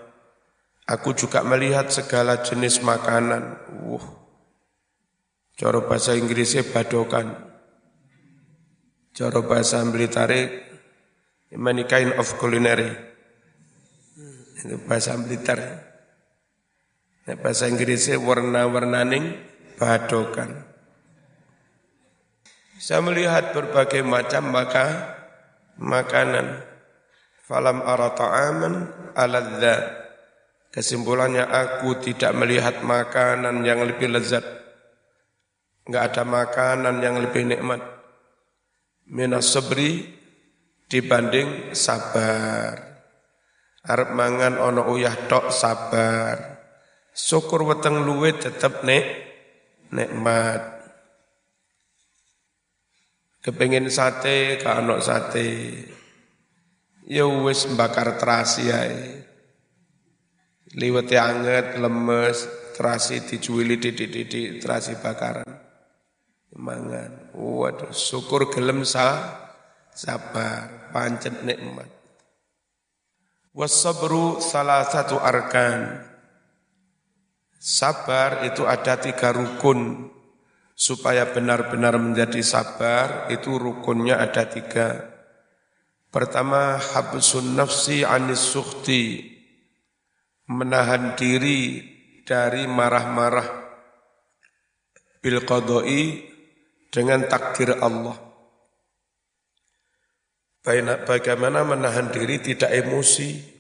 Aku 0.92 1.16
juga 1.16 1.44
melihat 1.44 1.88
segala 1.88 2.44
jenis 2.44 2.84
makanan. 2.84 3.56
Wuh. 3.88 4.04
Cara 5.56 5.80
bahasa 5.84 6.18
Inggrisnya 6.18 6.68
badokan 6.68 7.52
Cara 9.12 9.44
bahasa 9.44 9.84
tarik 10.08 10.50
many 11.52 11.84
kind 11.84 12.16
of 12.16 12.32
culinary. 12.40 12.96
Itu 14.56 14.80
bahasa 14.88 15.20
Blitar. 15.20 15.91
Bahasa 17.22 17.70
Inggrisnya 17.70 18.18
warna-warnaning 18.18 19.38
badokan. 19.78 20.66
Saya 22.82 23.06
melihat 23.06 23.54
berbagai 23.54 24.02
macam 24.02 24.50
maka 24.50 25.18
makanan. 25.78 26.66
Falam 27.46 27.86
ara 27.86 28.10
ta'aman 28.18 28.74
aladza. 29.14 30.02
Kesimpulannya 30.74 31.46
aku 31.46 32.00
tidak 32.02 32.34
melihat 32.34 32.82
makanan 32.82 33.62
yang 33.62 33.86
lebih 33.86 34.10
lezat. 34.10 34.42
Enggak 35.86 36.04
ada 36.16 36.24
makanan 36.26 36.96
yang 37.06 37.22
lebih 37.22 37.44
nikmat 37.46 37.84
minas 39.12 39.52
sabri 39.52 40.08
dibanding 40.88 41.76
sabar. 41.76 42.80
Arab 43.86 44.14
mangan 44.14 44.58
ono 44.58 44.90
uyah 44.90 45.28
tok 45.30 45.52
sabar. 45.52 46.51
Syukur 47.22 47.70
weteng 47.70 48.02
luwe 48.02 48.34
tetep 48.34 48.82
nek 48.82 49.06
nikmat. 49.94 50.62
Kepengen 53.46 53.94
sate 53.94 54.58
ka 54.58 54.82
ono 54.82 54.98
sate. 54.98 55.50
Ya 57.06 57.30
wis 57.30 57.70
bakar 57.78 58.18
terasi 58.18 58.74
ae. 58.74 59.22
Liwete 60.74 61.20
anget, 61.20 61.78
lemes, 61.78 62.48
terasi 62.74 63.22
dicuwili 63.28 63.78
titik-titik 63.78 64.64
terasi 64.64 64.98
bakaran 64.98 65.46
mangan. 66.56 67.32
Waduh, 67.36 67.94
syukur 67.96 68.52
gelem 68.52 68.84
sa, 68.84 69.38
sabar, 69.96 70.92
pancet 70.92 71.44
nikmat. 71.46 71.88
Wasabru 73.52 74.40
salah 74.40 74.88
satu 74.88 75.20
arkan. 75.20 76.11
Sabar 77.62 78.42
itu 78.50 78.66
ada 78.66 78.98
tiga 78.98 79.30
rukun. 79.30 80.10
Supaya 80.74 81.30
benar-benar 81.30 81.94
menjadi 82.02 82.42
sabar, 82.42 83.30
itu 83.30 83.54
rukunnya 83.54 84.18
ada 84.18 84.50
tiga. 84.50 85.14
Pertama, 86.10 86.82
habsun 86.82 87.54
nafsi 87.54 88.02
anis 88.02 88.42
sukti. 88.42 89.30
Menahan 90.50 91.14
diri 91.14 91.86
dari 92.26 92.66
marah-marah. 92.66 93.46
Bil 95.22 95.46
qadoi 95.46 96.18
dengan 96.90 97.30
takdir 97.30 97.78
Allah. 97.78 98.18
Bagaimana 101.06 101.62
menahan 101.62 102.10
diri 102.10 102.42
tidak 102.42 102.74
emosi, 102.74 103.51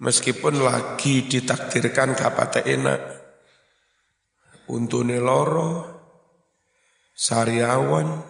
meskipun 0.00 0.64
lagi 0.64 1.28
ditakdirkan 1.28 2.16
kapate 2.16 2.64
enak, 2.64 3.00
untune 4.72 5.20
loro, 5.20 5.84
sariawan, 7.12 8.24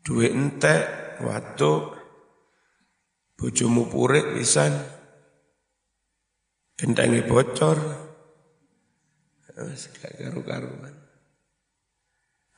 duit 0.00 0.32
entek, 0.32 1.20
waduk, 1.20 1.92
bojomu 3.36 3.84
purik 3.92 4.32
pisan, 4.32 4.72
gendangi 6.80 7.20
bocor, 7.28 7.76
gak 9.52 10.12
karu-karuan. 10.16 10.94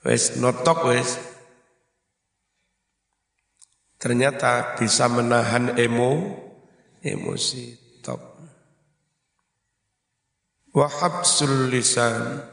Wes 0.07 0.39
notok 0.39 0.95
wes. 0.95 1.19
Ternyata 3.99 4.79
bisa 4.79 5.11
menahan 5.11 5.75
emo, 5.75 6.47
emosi 7.15 7.77
top. 8.05 8.21
Wahab 10.77 11.25
lisan 11.73 12.45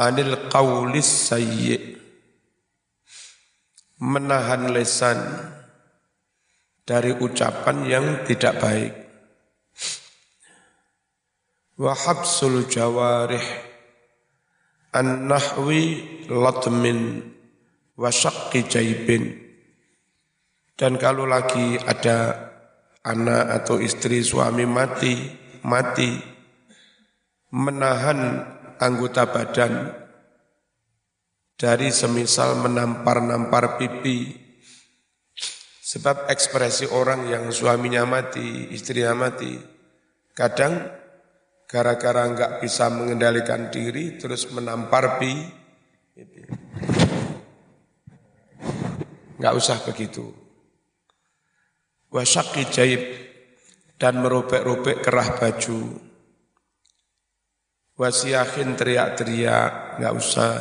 anil 0.00 0.48
qawlis 0.48 1.28
sayyi. 1.28 2.00
Menahan 4.00 4.72
lesan 4.72 5.20
dari 6.88 7.12
ucapan 7.12 7.76
yang 7.84 8.06
tidak 8.24 8.56
baik. 8.56 8.96
Wahab 11.76 12.24
jawarih 12.68 13.70
An-nahwi 14.90 16.02
latmin 16.26 17.22
wa 17.94 18.10
syaqqi 18.10 18.66
jaibin. 18.66 19.38
Dan 20.74 20.98
kalau 20.98 21.30
lagi 21.30 21.78
ada 21.78 22.49
anak 23.04 23.44
atau 23.62 23.80
istri 23.80 24.20
suami 24.20 24.68
mati, 24.68 25.16
mati, 25.64 26.20
menahan 27.52 28.44
anggota 28.76 29.28
badan 29.28 29.92
dari 31.60 31.92
semisal 31.92 32.60
menampar-nampar 32.60 33.76
pipi. 33.76 34.48
Sebab 35.90 36.30
ekspresi 36.30 36.86
orang 36.86 37.26
yang 37.26 37.44
suaminya 37.50 38.06
mati, 38.06 38.70
istrinya 38.70 39.10
mati, 39.26 39.58
kadang 40.38 40.86
gara-gara 41.66 42.30
nggak 42.30 42.52
bisa 42.62 42.86
mengendalikan 42.94 43.74
diri 43.74 44.14
terus 44.14 44.46
menampar 44.54 45.18
pi, 45.18 45.34
nggak 49.42 49.54
usah 49.58 49.82
begitu. 49.82 50.39
Wasyaki 52.10 52.66
jaib 52.74 53.02
dan 53.94 54.18
merobek-robek 54.18 54.98
kerah 54.98 55.38
baju. 55.38 55.94
Wasiyahin 57.94 58.74
teriak-teriak, 58.74 60.02
nggak 60.02 60.14
usah. 60.18 60.54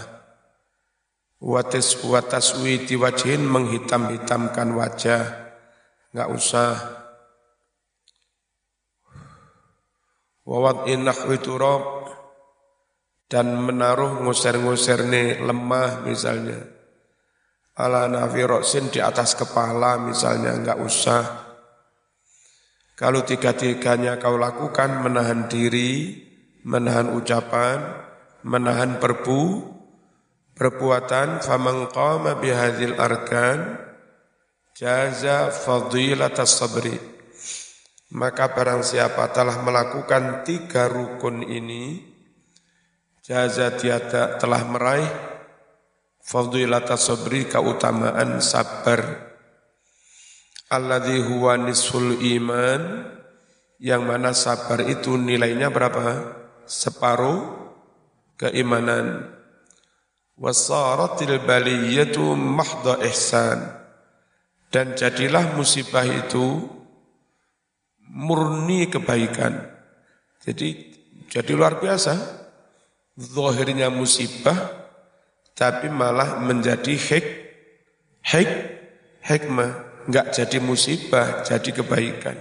Watas 1.41 1.97
wataswi 2.05 2.85
wajhin 2.99 3.47
menghitam-hitamkan 3.49 4.75
wajah 4.77 5.23
nggak 6.13 6.29
usah. 6.29 6.73
Wawat 10.45 10.85
turab 11.41 12.13
dan 13.25 13.57
menaruh 13.57 14.21
nguser-nguser 14.21 15.05
nih 15.05 15.41
lemah 15.41 16.05
misalnya 16.05 16.78
ala 17.79 18.11
nafi 18.11 18.43
roksin 18.43 18.91
di 18.91 18.99
atas 18.99 19.39
kepala 19.39 19.95
misalnya 20.03 20.51
nggak 20.59 20.79
usah. 20.83 21.23
Kalau 22.99 23.23
tiga-tiganya 23.23 24.19
kau 24.19 24.35
lakukan 24.35 24.99
menahan 24.99 25.47
diri 25.47 26.19
menahan 26.67 27.15
ucapan 27.15 27.79
menahan 28.43 28.99
perbu 28.99 29.63
perbuatan 30.59 31.39
faman 31.39 31.87
qama 31.87 32.35
arkan 32.99 33.79
jaza 34.75 35.47
fadilatas 35.47 36.59
sabri. 36.59 36.99
Maka 38.09 38.51
barang 38.51 38.83
siapa 38.83 39.31
telah 39.31 39.63
melakukan 39.63 40.43
tiga 40.43 40.91
rukun 40.91 41.45
ini 41.47 42.03
jaza 43.23 43.71
tiada 43.79 44.35
telah 44.35 44.65
meraih 44.67 45.38
fadilatas 46.29 47.09
sabri 47.09 47.49
keutamaan 47.49 48.37
sabar. 48.37 49.33
Alladhi 50.69 51.17
huwa 51.25 51.57
nisful 51.57 52.21
iman 52.21 53.09
yang 53.81 54.05
mana 54.05 54.37
sabar 54.37 54.85
itu 54.85 55.17
nilainya 55.17 55.73
berapa? 55.73 56.37
Separuh 56.69 57.41
keimanan. 58.37 59.33
Wasaratil 60.37 61.41
baliyatu 61.41 62.37
mahdha 62.37 63.01
ihsan. 63.09 63.65
Dan 64.69 64.93
jadilah 64.93 65.57
musibah 65.57 66.05
itu 66.05 66.61
murni 68.05 68.85
kebaikan. 68.85 69.65
Jadi 70.45 70.93
jadi 71.25 71.51
luar 71.57 71.81
biasa. 71.81 72.37
Zahirnya 73.17 73.89
musibah 73.89 74.79
tapi 75.59 75.91
malah 75.91 76.39
menjadi 76.39 76.95
hik 76.95 77.25
hik 78.23 78.51
hikmah 79.19 80.07
enggak 80.07 80.31
jadi 80.31 80.63
musibah 80.63 81.43
jadi 81.43 81.83
kebaikan 81.83 82.39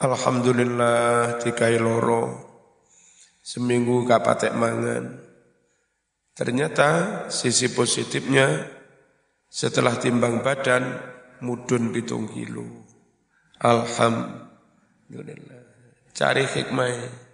Alhamdulillah 0.00 1.36
dikai 1.44 1.76
loro 1.76 2.40
seminggu 3.44 4.08
gak 4.08 4.24
patek 4.24 4.56
mangan 4.56 5.32
Ternyata 6.32 7.28
sisi 7.28 7.68
positifnya 7.76 8.64
setelah 9.52 10.00
timbang 10.00 10.40
badan 10.40 10.96
mudun 11.44 11.92
pitung 11.92 12.24
kilo. 12.32 12.64
Alhamdulillah. 13.60 15.60
Cari 16.16 16.48
hikmah. 16.48 17.28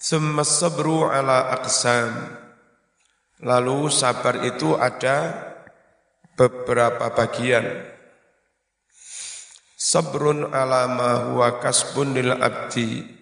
Summa 0.00 0.48
sabru 0.48 1.04
ala 1.04 1.52
aqsam. 1.60 2.40
Lalu 3.44 3.92
sabar 3.92 4.40
itu 4.48 4.72
ada 4.80 5.36
beberapa 6.32 7.12
bagian. 7.12 7.84
Sabrun 9.76 10.48
ala 10.48 10.88
ma 10.88 11.10
huwa 11.28 11.60
kasbun 11.60 12.16
lil 12.16 12.32
abdi 12.32 13.20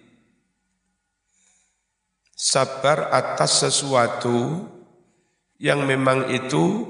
sabar 2.39 3.11
atas 3.11 3.67
sesuatu 3.67 4.63
yang 5.59 5.83
memang 5.83 6.31
itu 6.31 6.87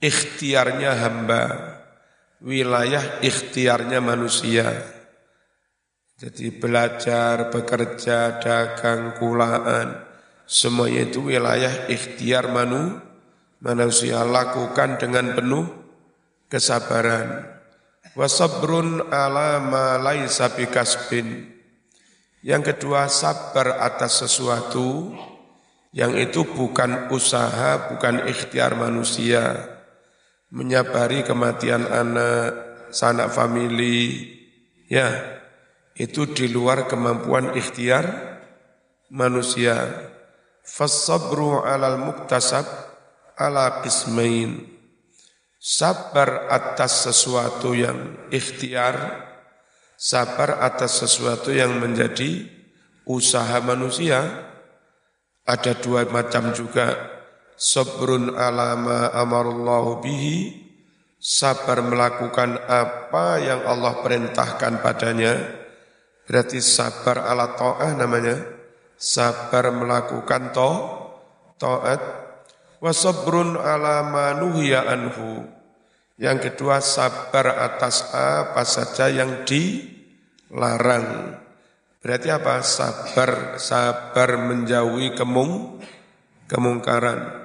ikhtiarnya 0.00 0.96
hamba, 0.96 1.44
wilayah 2.40 3.20
ikhtiarnya 3.20 4.00
manusia. 4.00 4.64
Jadi 6.22 6.54
belajar, 6.54 7.50
bekerja, 7.50 8.38
dagang, 8.38 9.18
kulaan, 9.18 10.06
semuanya 10.46 11.10
itu 11.10 11.26
wilayah 11.34 11.90
ikhtiar 11.90 12.46
manu, 12.46 13.02
manusia 13.58 14.22
lakukan 14.22 15.02
dengan 15.02 15.34
penuh 15.34 15.66
kesabaran. 16.46 17.42
Wasabrun 18.14 19.10
ala 19.10 19.58
ma 19.58 19.98
laisa 19.98 20.46
bikasbin 20.54 21.52
yang 22.42 22.66
kedua, 22.66 23.06
sabar 23.06 23.78
atas 23.78 24.26
sesuatu 24.26 25.14
yang 25.94 26.18
itu 26.18 26.42
bukan 26.42 27.06
usaha, 27.14 27.86
bukan 27.86 28.26
ikhtiar 28.26 28.74
manusia. 28.74 29.62
Menyabari 30.50 31.22
kematian 31.22 31.86
anak, 31.86 32.50
sanak 32.90 33.30
famili, 33.30 34.26
ya, 34.90 35.38
itu 35.96 36.24
di 36.32 36.48
luar 36.48 36.88
kemampuan 36.88 37.52
ikhtiar 37.52 38.38
manusia. 39.12 40.08
Fasabru 40.64 41.60
alal 41.60 42.00
muktasab 42.00 42.64
ala 43.36 43.84
qismain. 43.84 44.72
Sabar 45.62 46.50
atas 46.50 47.06
sesuatu 47.06 47.70
yang 47.70 48.18
ikhtiar, 48.34 49.22
sabar 49.94 50.58
atas 50.58 51.06
sesuatu 51.06 51.54
yang 51.54 51.78
menjadi 51.78 52.50
usaha 53.06 53.62
manusia. 53.62 54.48
Ada 55.46 55.78
dua 55.78 56.06
macam 56.10 56.50
juga. 56.50 56.94
Sabrun 57.54 58.34
alama 58.34 59.14
amarullahu 59.14 60.02
bihi. 60.02 60.66
Sabar 61.22 61.78
melakukan 61.78 62.58
apa 62.66 63.38
yang 63.38 63.62
Allah 63.62 64.02
perintahkan 64.02 64.82
padanya. 64.82 65.61
Berarti 66.32 66.64
sabar 66.64 67.28
ala 67.28 67.52
ta'ah 67.52 67.92
namanya. 67.92 68.40
Sabar 68.96 69.68
melakukan 69.68 70.56
to, 70.56 70.70
ta'at. 71.60 72.00
Wasabrun 72.80 73.60
alama 73.60 74.32
nuhiya 74.40 74.88
anhu 74.88 75.44
yang 76.22 76.38
kedua 76.38 76.78
sabar 76.78 77.66
atas 77.66 78.14
apa 78.14 78.62
saja 78.62 79.10
yang 79.10 79.42
dilarang. 79.42 81.34
Berarti 81.98 82.28
apa? 82.30 82.62
Sabar, 82.62 83.58
sabar 83.58 84.38
menjauhi 84.38 85.18
kemung, 85.18 85.82
kemungkaran. 86.46 87.42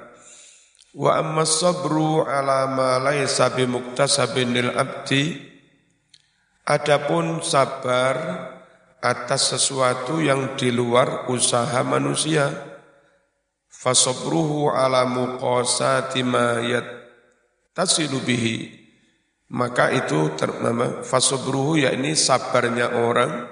Wa 0.94 1.18
amma 1.18 1.42
sabru 1.42 2.22
ala 2.22 2.70
ma 2.70 3.02
laisa 3.02 3.50
bimuktasabin 3.50 4.54
lil 4.54 4.70
abdi. 4.70 5.38
Adapun 6.62 7.42
sabar 7.42 8.14
atas 8.98 9.54
sesuatu 9.54 10.18
yang 10.22 10.54
di 10.58 10.74
luar 10.74 11.30
usaha 11.30 11.82
manusia. 11.86 12.50
Fasabruhu 13.68 14.74
ala 14.74 15.06
muqasati 15.06 16.26
ma 16.26 16.58
yat 16.58 16.98
tasilu 17.78 18.18
bihi 18.18 18.74
maka 19.54 19.94
itu 19.94 20.34
ternama 20.34 21.06
fasabruhu 21.06 21.78
yakni 21.78 22.18
sabarnya 22.18 22.98
orang 22.98 23.46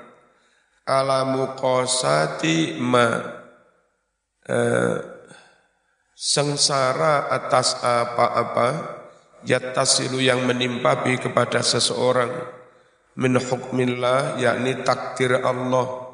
ala 0.82 1.22
muqasati 1.30 2.74
ma 2.82 3.06
eh, 4.50 4.98
sengsara 6.16 7.30
atas 7.30 7.78
apa-apa 7.86 8.68
yattasilu 9.46 10.18
yang 10.18 10.42
menimpa 10.42 11.06
bi 11.06 11.16
kepada 11.22 11.62
seseorang 11.62 12.55
min 13.16 13.40
hukmillah 13.40 14.36
yakni 14.38 14.84
takdir 14.84 15.40
Allah 15.40 16.12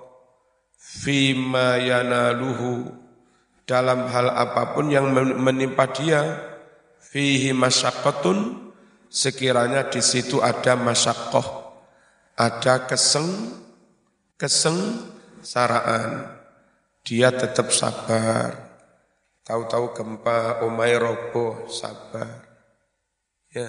fima 0.79 1.79
yanaluhu 1.79 2.91
dalam 3.67 4.07
hal 4.11 4.31
apa 4.31 4.75
pun 4.75 4.91
yang 4.91 5.11
menimpa 5.15 5.91
dia 5.91 6.23
fihi 6.99 7.55
masyaqqatun 7.55 8.71
sekiranya 9.11 9.87
di 9.91 10.03
situ 10.03 10.39
ada 10.43 10.79
masyaqqah 10.79 11.63
ada 12.39 12.89
keseng 12.89 13.61
keseng 14.41 14.79
saraan. 15.43 16.39
Dia 17.03 17.35
tetap 17.35 17.75
sabar. 17.75 18.55
Tahu-tahu 19.43 19.91
gempa 19.95 20.63
omai 20.63 20.95
roboh 20.95 21.67
sabar. 21.67 22.47
Ya 23.51 23.69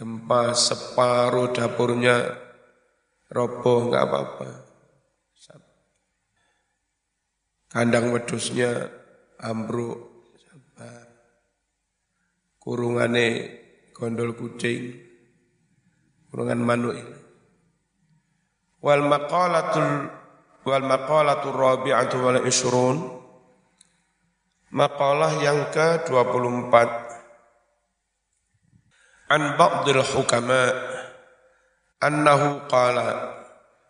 gempa 0.00 0.56
separuh 0.56 1.52
dapurnya. 1.52 2.40
Roboh 3.28 3.92
nggak 3.92 4.04
apa-apa. 4.08 4.48
Kandang 7.68 8.10
wedusnya 8.10 8.88
ambruk. 9.38 10.24
Sabar 10.40 11.04
kurungane 12.56 13.28
gondol 13.92 14.32
kucing. 14.32 14.96
Kurungan 16.32 16.64
manuk 16.64 16.96
ini. 16.96 17.18
Wal 18.80 19.04
maqalatul 19.04 20.08
wal 20.64 20.84
maqalatul 20.88 21.54
rabi'atu 21.54 22.16
wal 22.24 22.40
ishrun. 22.48 23.20
Maqalah 24.70 25.42
yang 25.42 25.66
ke-24 25.74 26.74
an 29.30 29.54
ba'dil 29.54 30.02
hukama 30.02 30.74
annahu 32.02 32.66
qala 32.66 33.38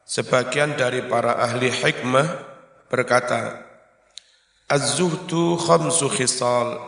sebagian 0.05 0.77
dari 0.77 1.01
para 1.09 1.41
ahli 1.41 1.73
hikmah 1.73 2.29
berkata 2.93 3.71
Az-zuhdu 4.71 5.59
khamsu 5.59 6.07
khisal. 6.15 6.79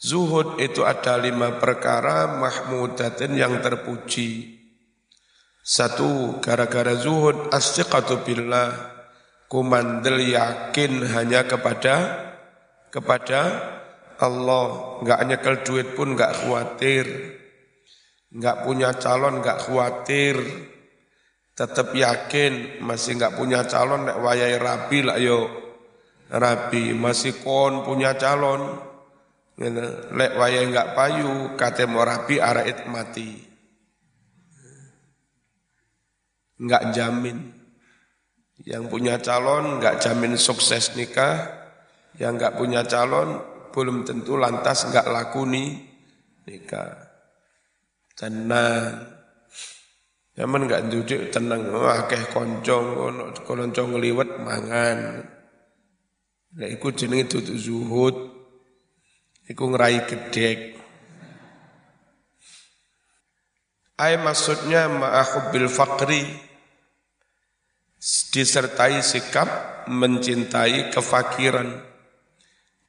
Zuhud 0.00 0.56
itu 0.64 0.80
ada 0.80 1.20
lima 1.20 1.60
perkara 1.60 2.40
mahmudatin 2.40 3.36
yang 3.36 3.60
terpuji. 3.60 4.56
Satu, 5.60 6.40
gara-gara 6.40 6.96
zuhud 6.96 7.52
astiqatu 7.52 8.24
billah. 8.24 8.96
Kumandel 9.44 10.24
yakin 10.32 11.04
hanya 11.04 11.44
kepada 11.44 12.16
kepada 12.88 13.60
Allah. 14.16 15.04
Enggak 15.04 15.20
nyekel 15.28 15.56
duit 15.60 15.92
pun 15.92 16.16
enggak 16.16 16.32
khawatir. 16.32 17.04
Enggak 18.30 18.62
punya 18.62 18.94
calon 18.94 19.42
enggak 19.42 19.66
khawatir. 19.66 20.38
Tetap 21.58 21.92
yakin 21.92 22.78
masih 22.80 23.18
enggak 23.18 23.34
punya 23.34 23.66
calon 23.66 24.06
nek 24.06 24.18
wayai 24.22 24.56
rabi 24.56 25.02
lah 25.02 25.18
yo. 25.18 25.50
Rabi 26.30 26.94
masih 26.94 27.42
kon 27.42 27.82
punya 27.82 28.14
calon. 28.14 28.78
Lek 30.14 30.32
waya 30.38 30.62
enggak 30.62 30.94
payu 30.94 31.58
kate 31.58 31.90
mau 31.90 32.06
rabi 32.06 32.38
araid 32.38 32.86
mati. 32.86 33.34
Enggak 36.62 36.94
jamin. 36.94 37.50
Yang 38.62 38.84
punya 38.86 39.18
calon 39.18 39.82
enggak 39.82 39.98
jamin 39.98 40.38
sukses 40.38 40.94
nikah. 40.94 41.50
Yang 42.14 42.32
enggak 42.38 42.54
punya 42.62 42.86
calon 42.86 43.42
belum 43.74 44.06
tentu 44.06 44.38
lantas 44.38 44.86
enggak 44.86 45.10
laku 45.10 45.42
nih 45.50 45.68
nikah 46.46 47.09
tenang 48.20 49.08
Zaman 50.40 50.64
enggak 50.64 50.88
duduk 50.88 51.28
tenang, 51.28 51.68
wah 51.68 52.08
keh 52.08 52.30
koncong, 52.32 52.96
koncong 53.44 53.88
ngeliwet 53.92 54.40
mangan. 54.40 55.20
Lah 56.56 56.68
iku 56.70 56.96
jenenge 56.96 57.28
duduk 57.28 57.60
zuhud. 57.60 58.16
Iku 59.44 59.62
ngerai 59.68 60.06
gedek. 60.08 60.80
Ay 64.00 64.16
maksudnya 64.16 64.88
ma'ahubbil 64.88 65.68
faqri 65.68 66.24
disertai 68.32 69.04
sikap 69.04 69.84
mencintai 69.92 70.88
kefakiran. 70.88 71.84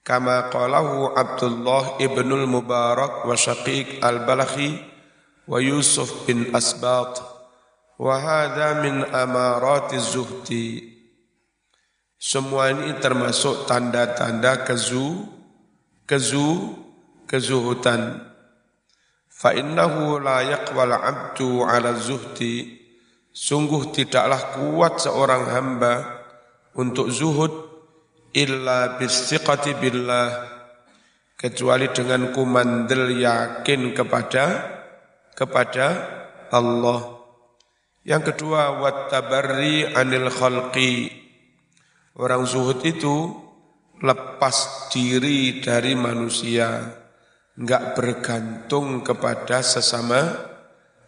Kama 0.07 0.47
qalahu 0.47 1.11
Abdullah 1.11 1.99
ibnul 1.99 2.47
Mubarak 2.47 3.27
wa 3.27 3.35
Syaqiq 3.35 3.99
al-Balakhi 3.99 4.90
bin 6.23 6.55
Asbat 6.55 7.19
wa 7.99 8.15
hadha 8.15 8.79
min 8.79 9.03
amarati 9.03 9.99
zuhdi 9.99 10.91
semua 12.21 12.69
ini 12.69 13.01
termasuk 13.01 13.65
tanda-tanda 13.65 14.61
kezu, 14.61 15.25
kezu, 16.05 16.69
kezuhutan. 17.25 18.21
Fa 19.25 19.57
innahu 19.57 20.21
la 20.21 20.45
yaqwal 20.45 20.93
abdu 21.01 21.65
ala 21.65 21.97
zuhdi. 21.97 22.77
Sungguh 23.33 23.89
tidaklah 23.89 24.53
kuat 24.53 25.01
seorang 25.01 25.49
hamba 25.49 26.21
untuk 26.77 27.09
zuhud 27.09 27.49
illa 28.37 29.01
bistiqati 29.01 29.81
billah 29.81 30.29
kecuali 31.33 31.89
dengan 31.89 32.29
kumandel 32.29 33.17
yakin 33.17 33.97
kepada 33.97 34.45
kepada 35.41 35.87
Allah. 36.53 37.17
Yang 38.05 38.33
kedua 38.33 38.77
wattabarri 38.77 39.89
anil 39.97 40.29
khalqi 40.29 41.09
Orang 42.13 42.45
zuhud 42.45 42.85
itu 42.85 43.33
lepas 44.03 44.89
diri 44.93 45.63
dari 45.63 45.97
manusia, 45.97 46.91
enggak 47.55 47.95
bergantung 47.97 49.01
kepada 49.01 49.63
sesama 49.63 50.29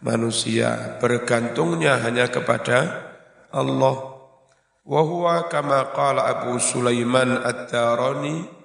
manusia, 0.00 0.98
bergantungnya 0.98 2.00
hanya 2.02 2.26
kepada 2.32 3.04
Allah. 3.52 4.16
Wa 4.82 5.00
huwa 5.04 5.46
kama 5.52 5.92
qala 5.94 6.26
Abu 6.28 6.58
Sulaiman 6.58 7.40
Ad-Darani 7.40 8.64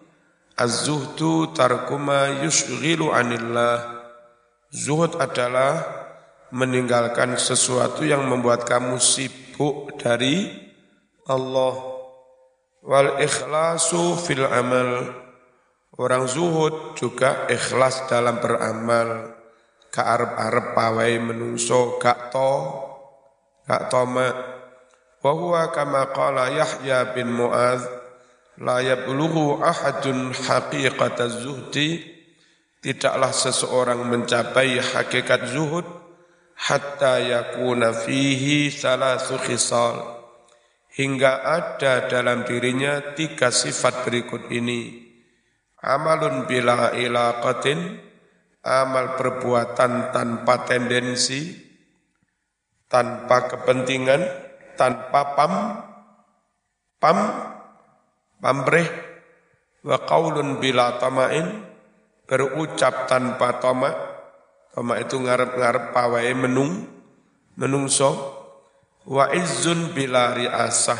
Az-zuhdu 0.59 1.55
tarkuma 1.55 2.43
yushghilu 2.43 3.15
anillah. 3.15 3.98
Zuhud 4.69 5.17
adalah 5.17 5.81
meninggalkan 6.53 7.37
sesuatu 7.37 8.05
yang 8.05 8.25
membuat 8.29 8.69
kamu 8.69 9.01
sibuk 9.01 9.97
dari 9.97 10.49
Allah. 11.25 11.73
Wal 12.85 13.21
ikhlasu 13.21 14.13
fil 14.17 14.45
amal. 14.45 15.13
Orang 15.99 16.31
zuhud 16.31 16.95
juga 16.95 17.49
ikhlas 17.49 18.07
dalam 18.07 18.39
beramal. 18.39 19.35
Ka 19.89 20.05
arep-arep 20.05 20.77
pawai 20.77 21.13
menungso 21.17 21.97
gak 21.97 22.29
to 22.29 22.53
gak 23.69 23.85
toma 23.93 24.33
wa 25.21 25.31
huwa 25.37 25.69
kama 25.69 26.09
qala 26.09 26.49
Yahya 26.49 27.13
bin 27.13 27.29
Muadz 27.29 27.85
la 28.57 28.81
yablughu 28.81 29.61
ahadun 29.61 30.33
haqiqata 30.33 31.29
zuhdi 31.29 32.18
tidaklah 32.79 33.31
seseorang 33.35 34.03
mencapai 34.07 34.79
hakikat 34.79 35.51
zuhud 35.51 35.83
hatta 36.55 37.19
yakuna 37.19 37.95
fihi 37.95 38.71
salasu 38.71 39.39
khisal 39.39 40.19
hingga 40.99 41.43
ada 41.43 42.11
dalam 42.11 42.43
dirinya 42.43 43.15
tiga 43.15 43.53
sifat 43.53 44.03
berikut 44.03 44.51
ini. 44.51 45.07
Amalun 45.79 46.43
bila 46.43 46.91
ilaqatin, 46.91 48.03
amal 48.67 49.15
perbuatan 49.15 50.11
tanpa 50.11 50.67
tendensi, 50.67 51.55
tanpa 52.91 53.47
kepentingan, 53.47 54.19
tanpa 54.75 55.39
pam, 55.39 55.53
pam, 56.99 57.19
pamreh, 58.43 58.87
wa 59.87 60.03
qaulun 60.03 60.59
bila 60.59 60.99
tamain, 60.99 61.68
berucap 62.29 63.09
tanpa 63.09 63.57
toma, 63.57 63.89
toma 64.71 65.01
itu 65.01 65.17
ngarep-ngarep 65.17 65.91
pawai 65.91 66.29
menung, 66.37 66.85
menungso, 67.57 68.39
Wa 69.09 69.33
izzun 69.33 69.97
bila 69.97 70.37
riasah. 70.37 70.99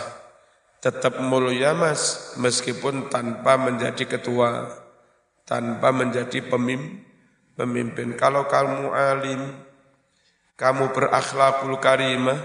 Tetap 0.82 1.22
mulia 1.22 1.76
mas, 1.78 2.34
meskipun 2.42 3.12
tanpa 3.12 3.60
menjadi 3.60 4.08
ketua, 4.08 4.72
tanpa 5.46 5.94
menjadi 5.94 6.42
pemimpin. 6.42 7.06
pemimpin. 7.60 8.16
Kalau 8.16 8.48
kamu 8.48 8.96
alim, 8.96 9.52
kamu 10.56 10.96
berakhlakul 10.96 11.76
karimah, 11.84 12.40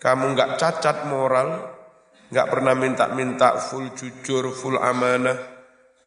kamu 0.00 0.32
nggak 0.32 0.56
cacat 0.56 1.04
moral, 1.04 1.68
nggak 2.32 2.48
pernah 2.48 2.72
minta-minta 2.72 3.60
full 3.60 3.92
jujur, 3.92 4.48
full 4.56 4.80
amanah, 4.80 5.36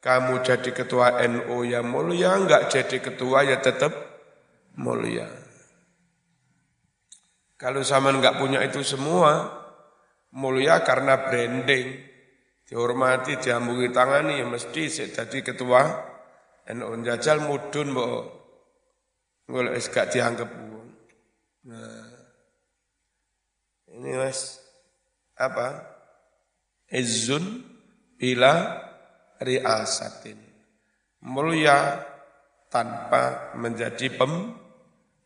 kamu 0.02 0.42
jadi 0.42 0.70
ketua 0.74 1.22
NU 1.30 1.62
ya 1.64 1.86
mulia, 1.86 2.36
nggak 2.42 2.74
jadi 2.74 2.98
ketua 3.00 3.46
ya 3.46 3.62
tetap 3.62 3.94
mulia. 4.76 5.30
Kalau 7.62 7.86
zaman 7.86 8.18
nggak 8.18 8.42
punya 8.42 8.66
itu 8.66 8.82
semua, 8.82 9.62
Mulia 10.32 10.80
karena 10.88 11.28
branding. 11.28 12.08
Dihormati, 12.64 13.36
diambungi 13.36 13.92
tangani, 13.92 14.40
ya 14.40 14.48
mesti 14.48 14.88
jadi 14.88 15.40
ketua. 15.44 16.08
Dan 16.64 17.04
jajal 17.04 17.44
mudun, 17.44 17.92
mbok. 17.92 18.24
Ngoleh 19.52 19.76
gak 19.92 20.16
dianggap 20.16 20.50
Nah, 21.62 22.10
ini 23.94 24.18
mas 24.18 24.58
apa? 25.38 25.78
Izun 26.90 27.62
bila 28.18 28.82
riasatin. 29.42 30.38
Mulia 31.26 32.02
tanpa 32.70 33.54
menjadi 33.58 34.14
pem, 34.14 34.56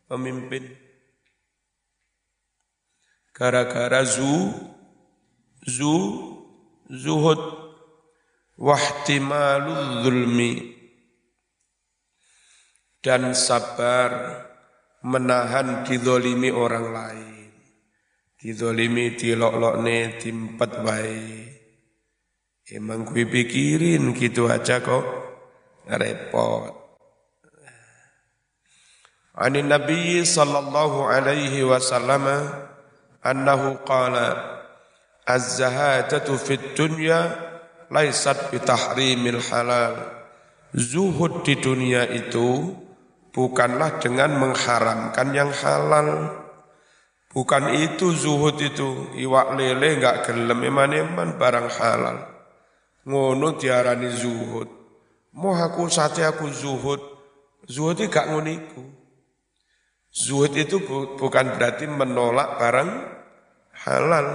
pemimpin. 0.07 0.65
Gara-gara 3.35 4.01
zu, 4.07 4.51
zu, 5.67 5.93
zuhud, 6.87 7.41
wahtimalul 8.55 10.07
zulmi, 10.07 10.51
dan 13.03 13.35
sabar 13.35 14.41
menahan 15.03 15.83
didolimi 15.83 16.49
orang 16.49 16.87
lain. 16.89 17.51
Didolimi, 18.39 19.13
dilok-lokne, 19.19 20.15
timpet 20.21 20.71
wae. 20.85 21.34
Emang 22.65 23.05
gue 23.05 23.29
pikirin 23.29 24.09
gitu 24.17 24.49
aja 24.49 24.81
kok 24.81 25.05
repot. 25.85 26.73
Ani 29.37 29.61
Nabi 29.61 30.25
sallallahu 30.25 31.05
alaihi 31.05 31.61
wasallam 31.61 32.25
annahu 33.21 33.85
qala 33.85 34.57
az-zahadatu 35.29 36.41
fid 36.41 36.73
dunya 36.73 37.37
laisat 37.93 38.49
bi 38.49 38.57
tahrimil 38.57 39.45
halal. 39.45 40.25
Zuhud 40.73 41.45
di 41.45 41.61
dunia 41.61 42.09
itu 42.09 42.73
bukanlah 43.29 44.01
dengan 44.01 44.41
mengharamkan 44.41 45.37
yang 45.37 45.53
halal. 45.53 46.33
Bukan 47.29 47.77
itu 47.77 48.09
zuhud 48.09 48.57
itu, 48.57 49.13
iwak 49.21 49.53
lele 49.53 50.01
enggak 50.01 50.25
gelem 50.25 50.65
eman-eman 50.65 51.37
barang 51.37 51.69
halal. 51.77 52.34
Ngono 53.05 53.57
diarani 53.57 54.09
zuhud. 54.09 54.69
Mau 55.37 55.53
aku 55.53 55.85
sate 55.87 56.25
aku 56.25 56.49
zuhud. 56.49 57.01
Zuhud 57.65 57.97
itu 57.97 58.09
gak 58.09 58.29
ngoniku. 58.33 58.81
Zuhud 60.09 60.53
itu 60.57 60.81
bukan 61.17 61.45
berarti 61.57 61.85
menolak 61.85 62.57
barang 62.57 62.89
halal. 63.85 64.27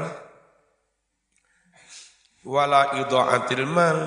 Wala 2.46 2.98
idha'atil 3.00 3.66
mal. 3.66 3.98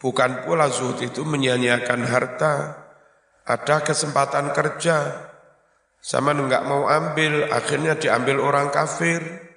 Bukan 0.00 0.48
pula 0.48 0.72
zuhud 0.72 1.00
itu 1.04 1.24
menyanyiakan 1.24 2.08
harta 2.08 2.80
ada 3.50 3.82
kesempatan 3.82 4.54
kerja, 4.54 5.26
sama 5.98 6.30
nggak 6.30 6.64
mau 6.70 6.86
ambil, 6.86 7.50
akhirnya 7.50 7.98
diambil 7.98 8.38
orang 8.38 8.70
kafir. 8.70 9.49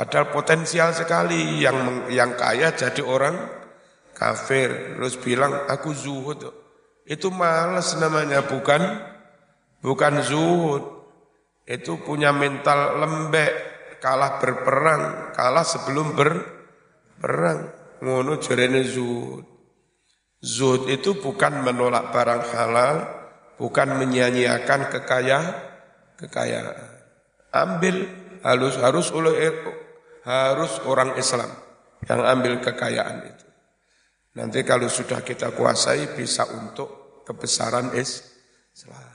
Padahal 0.00 0.32
potensial 0.32 0.96
sekali 0.96 1.60
yang 1.60 2.08
yang 2.08 2.32
kaya 2.32 2.72
jadi 2.72 3.04
orang 3.04 3.36
kafir. 4.16 4.96
Terus 4.96 5.20
bilang 5.20 5.68
aku 5.68 5.92
zuhud. 5.92 6.40
Itu 7.04 7.28
males 7.28 8.00
namanya 8.00 8.48
bukan 8.48 8.80
bukan 9.84 10.24
zuhud. 10.24 11.04
Itu 11.68 12.00
punya 12.00 12.32
mental 12.32 12.96
lembek, 12.96 13.52
kalah 14.00 14.40
berperang, 14.40 15.36
kalah 15.36 15.68
sebelum 15.68 16.16
berperang. 16.16 17.68
Ngono 18.00 18.40
jarene 18.40 18.80
zuhud. 18.88 19.44
Zuhud 20.40 20.88
itu 20.88 21.20
bukan 21.20 21.60
menolak 21.60 22.08
barang 22.08 22.48
halal, 22.56 22.96
bukan 23.60 24.00
menyanyiakan 24.00 24.88
kekayaan, 24.96 25.52
kekayaan. 26.16 26.88
Ambil 27.52 28.08
harus 28.40 28.80
harus 28.80 29.12
oleh 29.12 29.36
harus 30.24 30.72
orang 30.84 31.16
Islam 31.16 31.48
yang 32.08 32.20
ambil 32.24 32.60
kekayaan 32.60 33.24
itu. 33.24 33.46
Nanti 34.36 34.62
kalau 34.62 34.86
sudah 34.86 35.26
kita 35.26 35.52
kuasai 35.52 36.14
bisa 36.14 36.46
untuk 36.54 37.22
kebesaran 37.26 37.92
Islam. 37.98 39.10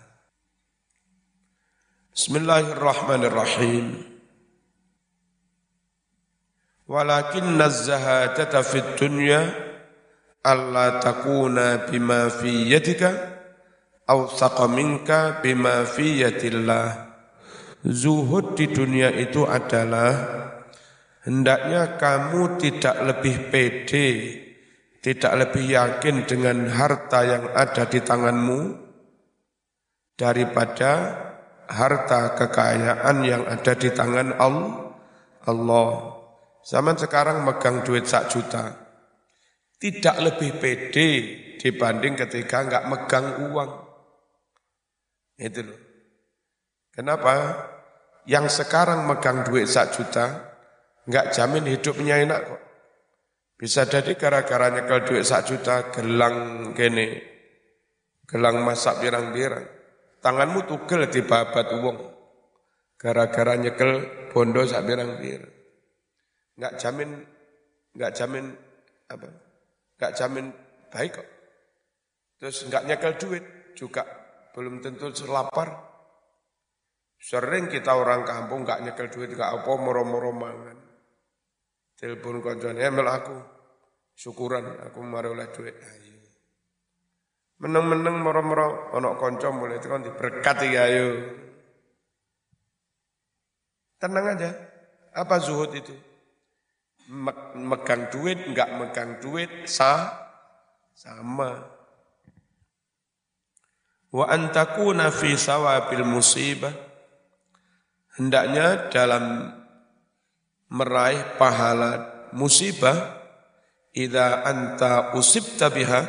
Bismillahirrahmanirrahim. 2.15 4.15
Walakin 6.85 7.57
az-zahadata 7.57 8.61
fid 8.61 9.01
dunya 9.01 9.41
alla 10.45 11.01
takuna 11.01 11.89
bima 11.89 12.29
fi 12.29 12.69
yadika 12.69 13.09
awsaqa 14.05 14.69
minka 14.69 15.41
bima 15.41 15.81
fi 15.81 16.21
yadillah 16.21 17.17
zuhud 17.81 18.53
di 18.53 18.69
dunia 18.69 19.09
itu 19.09 19.49
adalah 19.49 20.45
hendaknya 21.25 21.97
kamu 21.97 22.61
tidak 22.61 22.95
lebih 23.01 23.35
pede 23.51 24.07
tidak 25.05 25.33
lebih 25.37 25.69
yakin 25.69 26.25
dengan 26.25 26.65
harta 26.65 27.21
yang 27.21 27.45
ada 27.53 27.85
di 27.85 28.01
tanganmu 28.01 28.61
daripada 30.17 30.91
harta 31.69 32.33
kekayaan 32.33 33.21
yang 33.21 33.45
ada 33.45 33.73
di 33.77 33.93
tangan 33.93 34.33
Allah. 34.41 35.89
Zaman 36.65 36.97
sekarang 36.97 37.45
megang 37.45 37.85
duit 37.85 38.09
sak 38.09 38.33
juta 38.33 38.73
tidak 39.77 40.17
lebih 40.17 40.57
pede 40.57 41.09
dibanding 41.61 42.17
ketika 42.17 42.65
nggak 42.65 42.85
megang 42.89 43.53
uang. 43.53 43.71
Itu 45.37 45.61
loh. 45.69 45.79
Kenapa? 46.89 47.33
Yang 48.25 48.65
sekarang 48.65 49.05
megang 49.05 49.45
duit 49.45 49.69
sak 49.69 49.93
juta, 49.93 50.54
nggak 51.05 51.29
jamin 51.33 51.65
hidupnya 51.69 52.21
enak 52.21 52.41
kok. 52.45 52.61
Bisa 53.55 53.87
jadi 53.87 54.19
gara-gara 54.19 54.67
nyekel 54.67 55.07
duit 55.07 55.23
sak 55.23 55.47
juta, 55.47 55.87
gelang 55.95 56.71
kene, 56.75 57.23
gelang 58.27 58.59
masak 58.67 58.99
pirang-pirang. 58.99 59.63
Tanganmu 60.19 60.67
tugel 60.67 61.07
di 61.07 61.23
babat 61.23 61.71
uang. 61.71 61.97
Gara-gara 62.99 63.55
nyekel 63.55 63.91
bondo 64.35 64.59
sak 64.67 64.83
pirang-pirang. 64.83 65.53
Nggak 66.59 66.73
jamin, 66.83 67.09
nggak 67.95 68.11
jamin 68.11 68.45
apa? 69.07 69.27
Gak 69.95 70.13
jamin 70.19 70.51
baik 70.91 71.23
kok. 71.23 71.27
Terus 72.35 72.67
nggak 72.67 72.83
nyekel 72.91 73.13
duit 73.15 73.43
juga 73.79 74.03
belum 74.51 74.83
tentu 74.83 75.11
selapar. 75.15 75.95
Sering 77.15 77.71
kita 77.71 77.95
orang 77.95 78.27
kampung 78.27 78.67
nggak 78.67 78.83
nyekel 78.83 79.07
duit, 79.07 79.31
nggak 79.31 79.63
apa 79.63 79.71
moro-moro 79.79 80.35
mangan. 80.35 80.84
Telepon 81.95 82.43
koncoan, 82.43 82.75
emel 82.75 83.07
aku 83.07 83.35
syukuran 84.15 84.63
aku 84.83 84.99
mari 85.03 85.31
oleh 85.31 85.47
duit. 85.51 85.75
Ayo. 85.75 86.15
Meneng-meneng 87.63 88.19
moro-moro 88.19 88.91
ono 88.91 89.15
konco 89.15 89.47
mulai 89.55 89.79
itu 89.79 89.87
kan 89.87 90.03
diberkat 90.03 90.57
ya 90.67 90.91
ayo. 90.91 91.07
Tenang 93.95 94.35
aja. 94.35 94.51
Apa 95.15 95.39
zuhud 95.39 95.71
itu? 95.71 95.95
megang 97.53 98.09
duit, 98.09 98.49
enggak 98.49 98.69
megang 98.81 99.21
duit, 99.21 99.69
sah, 99.69 100.09
sama. 100.97 101.69
Wa 104.09 104.25
antakuna 104.31 105.13
fi 105.13 105.37
sawabil 105.37 106.07
musibah. 106.07 106.73
Hendaknya 108.15 108.89
dalam 108.89 109.51
meraih 110.69 111.37
pahala 111.37 112.27
musibah, 112.33 113.21
idza 113.93 114.43
anta 114.45 115.15
usibta 115.15 115.69
biha, 115.69 116.01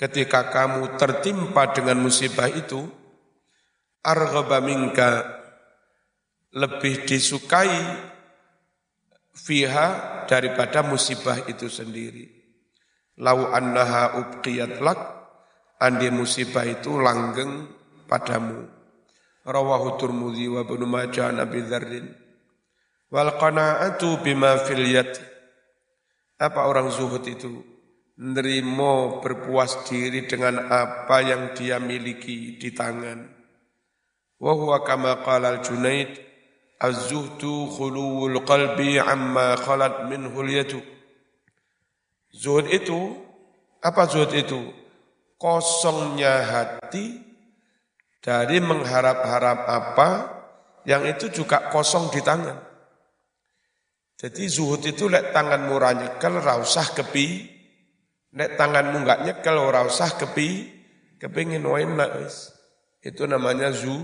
ketika 0.00 0.48
kamu 0.48 0.96
tertimpa 0.96 1.70
dengan 1.76 2.00
musibah 2.00 2.48
itu, 2.48 2.88
arghaba 4.00 4.64
minka 4.64 5.40
lebih 6.50 7.06
disukai 7.06 7.70
fiha 9.36 9.88
daripada 10.26 10.82
musibah 10.82 11.46
itu 11.46 11.70
sendiri. 11.70 12.26
Lau 13.20 13.52
annaha 13.52 14.16
ubqiyat 14.18 14.80
lak, 14.80 15.00
andi 15.78 16.08
musibah 16.08 16.64
itu 16.64 16.96
langgeng 16.96 17.68
padamu. 18.08 18.66
Rawahu 19.44 19.96
Turmudi 19.96 20.48
wa 20.48 20.64
Ibnu 20.64 20.84
Majah 20.84 21.32
Nabi 21.32 21.64
Dzarrin. 21.64 22.06
Wal 23.10 23.34
qanaatu 23.36 24.22
bima 24.22 24.58
fil 24.62 24.86
yad. 24.86 25.12
Apa 26.38 26.70
orang 26.70 26.88
zuhud 26.94 27.26
itu? 27.26 27.62
Nerimo 28.20 29.18
berpuas 29.18 29.84
diri 29.88 30.30
dengan 30.30 30.70
apa 30.70 31.18
yang 31.20 31.52
dia 31.52 31.82
miliki 31.82 32.56
di 32.56 32.70
tangan. 32.70 33.26
Wa 34.40 34.52
huwa 34.56 34.80
kama 34.86 35.20
qala 35.26 35.58
al-Junaid 35.58 36.30
Az-zuhdu 36.80 37.76
khuluwul 37.76 38.40
qalbi 38.48 38.96
amma 38.96 39.52
khalat 39.60 40.08
minhul 40.08 40.48
yadu. 40.48 40.80
Zuhud 42.32 42.72
itu, 42.72 43.20
apa 43.84 44.08
zuhud 44.08 44.32
itu? 44.32 44.72
Kosongnya 45.36 46.40
hati 46.40 47.20
dari 48.24 48.64
mengharap-harap 48.64 49.58
apa 49.68 50.08
yang 50.88 51.04
itu 51.04 51.28
juga 51.28 51.68
kosong 51.68 52.08
di 52.08 52.24
tangan. 52.24 52.69
Jadi 54.20 54.52
zuhud 54.52 54.84
itu 54.84 55.08
lek 55.08 55.32
tanganmu 55.32 55.80
ra 55.80 55.96
nyekel 55.96 56.44
ra 56.44 56.60
usah 56.60 56.92
kepi, 56.92 57.40
lek 58.36 58.52
tanganmu 58.60 59.00
enggak 59.00 59.20
nyekel 59.24 59.56
ora 59.56 59.80
usah 59.80 60.12
kepi, 60.20 60.68
kepingin 61.16 61.64
wae 61.64 61.88
wis. 62.20 62.52
Itu 63.00 63.24
namanya 63.24 63.72
zu 63.72 63.96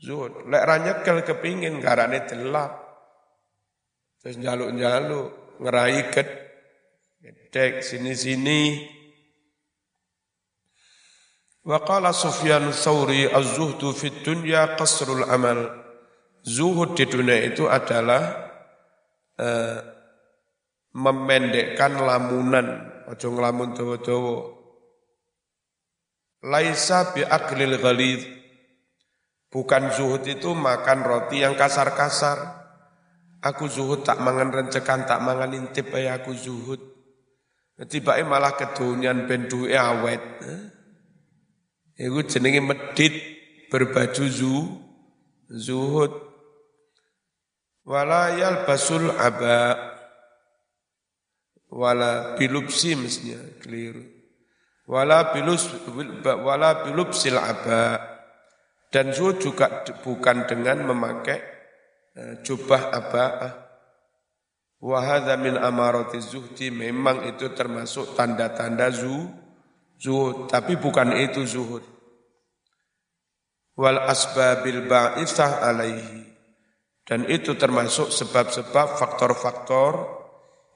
zuhud. 0.00 0.48
Lek 0.48 0.64
ra 0.64 0.80
nyekel 0.80 1.20
kepingin 1.20 1.84
karane 1.84 2.24
delap. 2.24 2.80
Terus 4.24 4.40
jaluk-jaluk 4.40 5.60
ngerai 5.60 6.00
ket 6.08 6.28
gedek 7.20 7.84
sini-sini. 7.84 8.88
Wa 11.60 11.84
qala 11.84 12.16
Sufyan 12.16 12.72
Thawri 12.72 13.28
az-zuhdu 13.28 13.92
fid 13.92 14.24
dunya 14.24 14.80
qasrul 14.80 15.28
amal. 15.28 15.84
Zuhud 16.40 16.96
di 16.96 17.04
dunia 17.04 17.42
itu 17.42 17.68
adalah 17.68 18.45
uh, 19.40 19.78
memendekkan 20.96 22.00
lamunan, 22.00 22.88
ojo 23.12 23.28
ngelamun 23.32 23.76
dawa-dawa. 23.76 24.36
Laisa 26.46 27.12
bi 27.12 27.24
aklil 27.24 27.76
ghalid. 27.76 28.22
Bukan 29.46 29.94
zuhud 29.94 30.26
itu 30.26 30.52
makan 30.52 31.00
roti 31.06 31.40
yang 31.40 31.56
kasar-kasar. 31.56 32.66
Aku 33.40 33.70
zuhud 33.70 34.02
tak 34.02 34.20
mangan 34.20 34.50
rencekan, 34.52 35.06
tak 35.06 35.22
mangan 35.22 35.54
intip 35.54 35.94
ya 35.94 36.18
aku 36.18 36.34
zuhud. 36.34 36.80
Tiba 37.76 38.16
malah 38.24 38.56
kedunian 38.56 39.28
ben 39.28 39.52
duwe 39.52 39.76
awet. 39.76 40.24
Eh? 40.44 40.64
Iku 42.08 42.24
jenenge 42.24 42.60
medit 42.64 43.14
berbaju 43.68 44.24
zu, 44.28 44.80
zuhud. 45.48 46.25
Wala 47.86 48.34
basul 48.66 49.14
aba 49.14 49.78
wala 51.70 52.34
bilubsi 52.34 52.98
mestinya 52.98 53.38
keliru. 53.62 54.02
Wala 54.90 55.30
bilus 55.30 55.70
wala 56.22 56.82
bilubsil 56.82 57.38
aba 57.38 58.02
dan 58.90 59.14
zuhud 59.14 59.38
juga 59.38 59.86
bukan 60.02 60.50
dengan 60.50 60.82
memakai 60.90 61.38
eh, 62.18 62.34
jubah 62.42 62.90
abaah. 62.90 63.52
Wahada 64.76 65.40
min 65.40 65.56
amarati 65.56 66.20
zuhdi 66.20 66.68
memang 66.68 67.24
itu 67.24 67.48
termasuk 67.54 68.12
tanda-tanda 68.12 68.92
zuhud 68.92 69.46
zuhud, 70.00 70.48
tapi 70.48 70.76
bukan 70.76 71.16
itu 71.16 71.44
zuhud. 71.44 71.84
Wal 73.76 74.00
asbabil 74.08 74.88
ba'ithah 74.88 75.68
alaihi. 75.68 76.24
Dan 77.06 77.30
itu 77.30 77.54
termasuk 77.54 78.10
sebab-sebab 78.10 78.98
faktor-faktor 78.98 80.10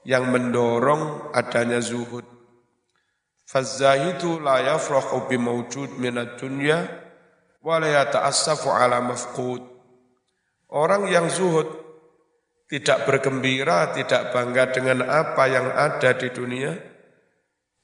yang 0.07 0.31
mendorong 0.31 1.35
adanya 1.35 1.83
zuhud. 1.83 2.23
Fazzahidu 3.43 4.39
la 4.39 4.63
yafrahu 4.63 5.27
bimawjud 5.27 5.99
minad 5.99 6.39
dunya 6.39 6.87
wa 7.59 7.75
la 7.83 7.99
yata'assafu 7.99 8.71
ala 8.71 9.03
mafqud. 9.03 9.59
Orang 10.71 11.11
yang 11.11 11.27
zuhud 11.27 11.67
tidak 12.71 13.03
bergembira, 13.03 13.91
tidak 13.91 14.31
bangga 14.31 14.71
dengan 14.71 15.03
apa 15.03 15.43
yang 15.51 15.67
ada 15.67 16.15
di 16.15 16.31
dunia, 16.31 16.71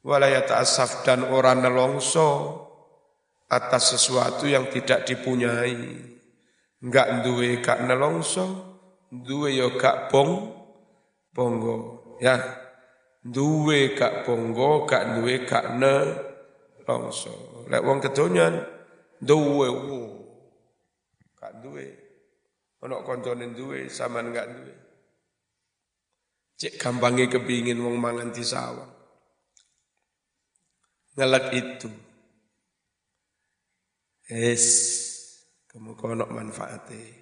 walayat 0.08 0.48
asaf 0.56 1.04
dan 1.04 1.28
orang 1.28 1.60
nelongso 1.60 2.64
atas 3.52 4.00
sesuatu 4.00 4.48
yang 4.48 4.72
tidak 4.72 5.04
dipunyai. 5.04 6.16
Enggak 6.78 7.26
duwe 7.26 7.58
gak 7.62 7.90
nelongso, 7.90 8.46
duwe 9.10 9.58
yo 9.58 9.74
gak 9.78 10.14
bong, 10.14 10.54
bonggo. 11.34 11.78
Ya, 12.22 12.38
duwe 13.26 13.98
gak 13.98 14.26
bonggo, 14.26 14.86
gak 14.86 15.18
duwe 15.18 15.42
gak 15.46 15.74
nelongso. 15.78 17.66
Lek 17.72 17.82
wong 17.82 17.98
kedonyan, 17.98 18.62
duwe 19.18 19.68
wo, 19.74 20.02
gak 21.38 21.66
duwe. 21.66 21.86
Ono 22.86 23.02
koncone 23.02 23.58
duwe, 23.58 23.90
sama 23.90 24.22
enggak 24.22 24.48
duwe. 24.54 24.74
Cek 26.58 26.78
gampangnya 26.78 27.30
kepingin 27.30 27.82
wong 27.82 27.98
mangan 28.02 28.34
di 28.34 28.42
sawah 28.42 28.98
ngelak 31.18 31.50
itu. 31.58 31.90
Es, 34.30 34.66
kamu 35.68 35.91
kono 35.99 36.26
manfaatnya. 36.32 37.16